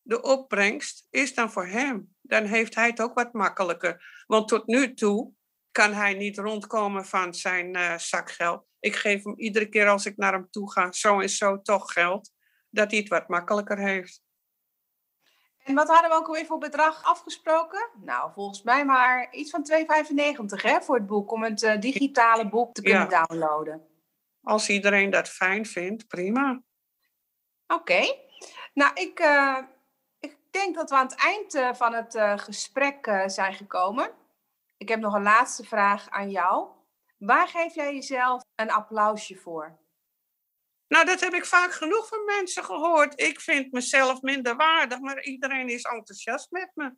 de 0.03 0.21
opbrengst 0.21 1.07
is 1.09 1.33
dan 1.33 1.51
voor 1.51 1.65
hem. 1.65 2.15
Dan 2.21 2.43
heeft 2.43 2.75
hij 2.75 2.87
het 2.87 3.01
ook 3.01 3.13
wat 3.13 3.33
makkelijker. 3.33 4.23
Want 4.27 4.47
tot 4.47 4.67
nu 4.67 4.93
toe 4.93 5.33
kan 5.71 5.93
hij 5.93 6.13
niet 6.13 6.37
rondkomen 6.37 7.05
van 7.05 7.33
zijn 7.33 7.77
uh, 7.77 7.97
zakgeld. 7.97 8.65
Ik 8.79 8.95
geef 8.95 9.23
hem 9.23 9.39
iedere 9.39 9.69
keer 9.69 9.87
als 9.87 10.05
ik 10.05 10.17
naar 10.17 10.33
hem 10.33 10.49
toe 10.49 10.71
ga, 10.71 10.91
zo 10.91 11.19
en 11.19 11.29
zo 11.29 11.61
toch 11.61 11.93
geld, 11.93 12.31
dat 12.69 12.91
hij 12.91 12.99
het 12.99 13.09
wat 13.09 13.27
makkelijker 13.27 13.77
heeft. 13.77 14.21
En 15.63 15.75
wat 15.75 15.87
hadden 15.87 16.09
we 16.09 16.15
ook 16.15 16.27
alweer 16.27 16.45
voor 16.45 16.57
bedrag 16.57 17.03
afgesproken? 17.03 17.89
Nou, 18.01 18.31
volgens 18.33 18.61
mij 18.63 18.85
maar 18.85 19.33
iets 19.33 19.51
van 19.51 19.67
2,95 19.71 20.61
hè, 20.61 20.81
voor 20.81 20.95
het 20.95 21.07
boek, 21.07 21.31
om 21.31 21.43
het 21.43 21.63
uh, 21.63 21.79
digitale 21.79 22.49
boek 22.49 22.73
te 22.73 22.81
kunnen 22.81 23.09
ja. 23.09 23.25
downloaden. 23.25 23.87
Als 24.41 24.69
iedereen 24.69 25.09
dat 25.09 25.29
fijn 25.29 25.65
vindt, 25.65 26.07
prima. 26.07 26.61
Oké. 27.67 27.81
Okay. 27.81 28.19
Nou, 28.73 28.91
ik, 28.93 29.19
uh, 29.19 29.57
ik 29.57 29.72
denk 30.53 30.75
dat 30.75 30.89
we 30.89 30.95
aan 30.95 31.05
het 31.05 31.15
eind 31.15 31.55
uh, 31.55 31.73
van 31.73 31.93
het 31.93 32.15
uh, 32.15 32.37
gesprek 32.37 33.23
zijn 33.25 33.53
gekomen. 33.53 34.11
Ik 34.77 34.89
heb 34.89 34.99
nog 34.99 35.13
een 35.13 35.23
laatste 35.23 35.63
vraag 35.63 36.09
aan 36.09 36.29
jou. 36.29 36.67
Waar 37.17 37.47
geef 37.47 37.75
jij 37.75 37.93
jezelf 37.93 38.43
een 38.55 38.71
applausje 38.71 39.35
voor? 39.35 39.81
Nou, 40.87 41.05
dat 41.05 41.19
heb 41.19 41.33
ik 41.33 41.45
vaak 41.45 41.73
genoeg 41.73 42.07
van 42.07 42.25
mensen 42.25 42.63
gehoord. 42.63 43.19
Ik 43.19 43.39
vind 43.39 43.71
mezelf 43.71 44.21
minder 44.21 44.55
waardig, 44.55 44.99
maar 44.99 45.23
iedereen 45.23 45.67
is 45.67 45.83
enthousiast 45.83 46.51
met 46.51 46.71
me. 46.73 46.95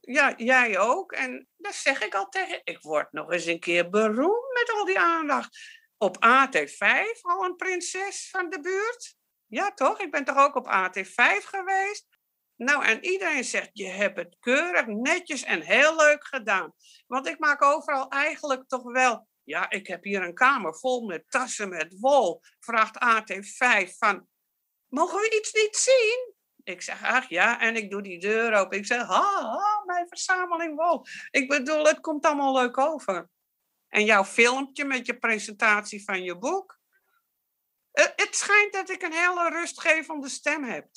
Ja, 0.00 0.34
jij 0.36 0.78
ook. 0.78 1.12
En 1.12 1.48
dat 1.56 1.74
zeg 1.74 2.02
ik 2.02 2.14
al 2.14 2.28
tegen. 2.28 2.60
Ik 2.64 2.82
word 2.82 3.12
nog 3.12 3.32
eens 3.32 3.44
een 3.44 3.60
keer 3.60 3.90
beroemd 3.90 4.52
met 4.52 4.72
al 4.74 4.84
die 4.84 4.98
aandacht 4.98 5.58
op 5.98 6.16
AT5 6.16 7.20
al 7.20 7.44
een 7.44 7.56
prinses 7.56 8.30
van 8.30 8.50
de 8.50 8.60
buurt? 8.60 9.16
Ja, 9.46 9.70
toch? 9.70 10.00
Ik 10.00 10.10
ben 10.10 10.24
toch 10.24 10.36
ook 10.36 10.54
op 10.54 10.66
AT5 10.66 11.44
geweest? 11.44 12.06
Nou, 12.62 12.84
en 12.84 13.04
iedereen 13.04 13.44
zegt, 13.44 13.70
je 13.72 13.86
hebt 13.86 14.16
het 14.16 14.36
keurig, 14.40 14.86
netjes 14.86 15.42
en 15.42 15.60
heel 15.60 15.96
leuk 15.96 16.26
gedaan. 16.26 16.74
Want 17.06 17.28
ik 17.28 17.38
maak 17.38 17.62
overal 17.62 18.08
eigenlijk 18.08 18.68
toch 18.68 18.82
wel... 18.82 19.28
Ja, 19.44 19.70
ik 19.70 19.86
heb 19.86 20.04
hier 20.04 20.22
een 20.22 20.34
kamer 20.34 20.78
vol 20.78 21.06
met 21.06 21.30
tassen 21.30 21.68
met 21.68 21.98
wol. 21.98 22.40
Vraagt 22.58 22.98
AT5 23.04 23.96
van, 23.98 24.28
mogen 24.88 25.18
we 25.18 25.36
iets 25.40 25.52
niet 25.52 25.76
zien? 25.76 26.34
Ik 26.62 26.82
zeg, 26.82 27.04
ach 27.04 27.28
ja, 27.28 27.60
en 27.60 27.76
ik 27.76 27.90
doe 27.90 28.02
die 28.02 28.20
deur 28.20 28.54
open. 28.54 28.78
Ik 28.78 28.86
zeg, 28.86 29.06
ha, 29.06 29.42
ha, 29.42 29.82
mijn 29.84 30.08
verzameling 30.08 30.76
wol. 30.76 31.06
Ik 31.30 31.48
bedoel, 31.48 31.84
het 31.84 32.00
komt 32.00 32.24
allemaal 32.24 32.54
leuk 32.54 32.78
over. 32.78 33.28
En 33.88 34.04
jouw 34.04 34.24
filmpje 34.24 34.84
met 34.84 35.06
je 35.06 35.18
presentatie 35.18 36.04
van 36.04 36.22
je 36.22 36.38
boek. 36.38 36.78
Het 37.92 38.36
schijnt 38.36 38.72
dat 38.72 38.90
ik 38.90 39.02
een 39.02 39.12
hele 39.12 39.48
rustgevende 39.48 40.28
stem 40.28 40.64
heb. 40.64 40.88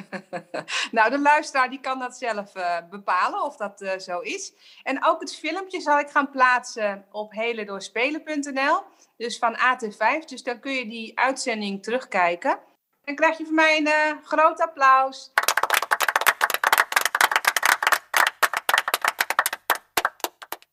nou, 0.96 1.10
de 1.10 1.18
luisteraar 1.18 1.70
die 1.70 1.80
kan 1.80 1.98
dat 1.98 2.16
zelf 2.16 2.56
uh, 2.56 2.76
bepalen 2.90 3.42
of 3.42 3.56
dat 3.56 3.82
uh, 3.82 3.98
zo 3.98 4.20
is. 4.20 4.52
En 4.82 5.04
ook 5.04 5.20
het 5.20 5.36
filmpje 5.36 5.80
zal 5.80 5.98
ik 5.98 6.10
gaan 6.10 6.30
plaatsen 6.30 7.06
op 7.10 7.32
heledoorspelen.nl. 7.32 8.82
Dus 9.16 9.38
van 9.38 9.56
AT5. 9.56 10.24
Dus 10.26 10.42
dan 10.42 10.60
kun 10.60 10.72
je 10.72 10.88
die 10.88 11.18
uitzending 11.18 11.82
terugkijken. 11.82 12.58
Dan 13.04 13.14
krijg 13.14 13.38
je 13.38 13.44
van 13.44 13.54
mij 13.54 13.76
een 13.76 13.86
uh, 13.86 14.24
groot 14.24 14.60
applaus. 14.60 15.32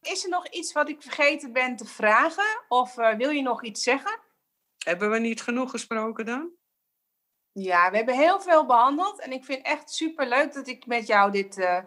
Is 0.01 0.23
er 0.23 0.29
nog 0.29 0.47
iets 0.47 0.73
wat 0.73 0.89
ik 0.89 1.01
vergeten 1.01 1.53
ben 1.53 1.75
te 1.75 1.85
vragen? 1.85 2.63
Of 2.67 2.95
wil 2.95 3.29
je 3.29 3.41
nog 3.41 3.63
iets 3.63 3.83
zeggen? 3.83 4.19
Hebben 4.77 5.11
we 5.11 5.19
niet 5.19 5.41
genoeg 5.41 5.71
gesproken 5.71 6.25
dan? 6.25 6.58
Ja, 7.63 7.91
we 7.91 7.97
hebben 7.97 8.15
heel 8.15 8.41
veel 8.41 8.65
behandeld. 8.65 9.21
En 9.21 9.31
ik 9.31 9.45
vind 9.45 9.65
echt 9.65 9.91
super 9.91 10.27
leuk 10.27 10.53
dat 10.53 10.67
ik 10.67 10.85
met 10.85 11.07
jou 11.07 11.31
dit 11.31 11.57
uh, 11.57 11.77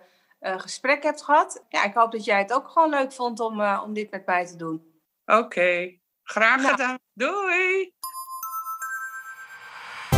uh, 0.41 0.59
gesprek 0.59 1.03
heb 1.03 1.17
gehad. 1.17 1.65
Ja, 1.69 1.85
ik 1.85 1.95
hoop 1.95 2.13
dat 2.13 2.25
jij 2.25 2.39
het 2.39 2.53
ook 2.53 2.69
gewoon 2.69 2.91
leuk 2.91 3.13
vond 3.13 3.41
om, 3.41 3.61
om 3.61 3.93
dit 3.93 4.11
met 4.11 4.27
mij 4.27 4.47
te 4.47 4.57
doen. 4.57 4.93
Oké, 5.25 5.39
okay. 5.39 6.01
graag 6.23 6.57
nou. 6.57 6.71
gedaan. 6.71 6.99
Doei! 7.13 7.95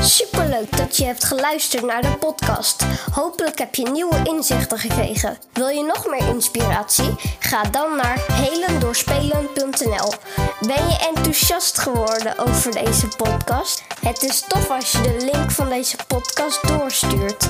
Superleuk 0.05 0.77
dat 0.77 0.97
je 0.97 1.05
hebt 1.05 1.25
geluisterd 1.25 1.85
naar 1.85 2.03
de 2.03 2.17
podcast. 2.19 2.85
Hopelijk 3.12 3.59
heb 3.59 3.75
je 3.75 3.90
nieuwe 3.90 4.21
inzichten 4.25 4.79
gekregen. 4.79 5.38
Wil 5.53 5.69
je 5.69 5.83
nog 5.83 6.07
meer 6.07 6.29
inspiratie? 6.29 7.14
Ga 7.38 7.62
dan 7.62 7.97
naar 7.97 8.19
helendoorspelen.nl. 8.33 10.12
Ben 10.61 10.88
je 10.88 11.12
enthousiast 11.14 11.79
geworden 11.79 12.38
over 12.38 12.73
deze 12.73 13.09
podcast? 13.17 13.83
Het 14.01 14.23
is 14.23 14.45
tof 14.49 14.71
als 14.71 14.93
je 14.93 15.01
de 15.01 15.31
link 15.33 15.51
van 15.51 15.69
deze 15.69 15.97
podcast 16.07 16.69
doorstuurt. 16.69 17.49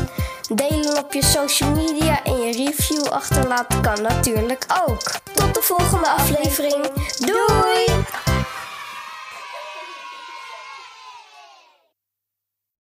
Delen 0.55 0.99
op 0.99 1.12
je 1.12 1.25
social 1.25 1.71
media 1.71 2.25
en 2.25 2.37
je 2.37 2.53
review 2.53 3.07
achterlaten 3.07 3.81
kan 3.81 4.03
natuurlijk 4.03 4.67
ook. 4.87 5.03
Tot 5.33 5.55
de 5.55 5.62
volgende 5.62 6.09
aflevering. 6.09 6.87
Doei! 7.19 8.05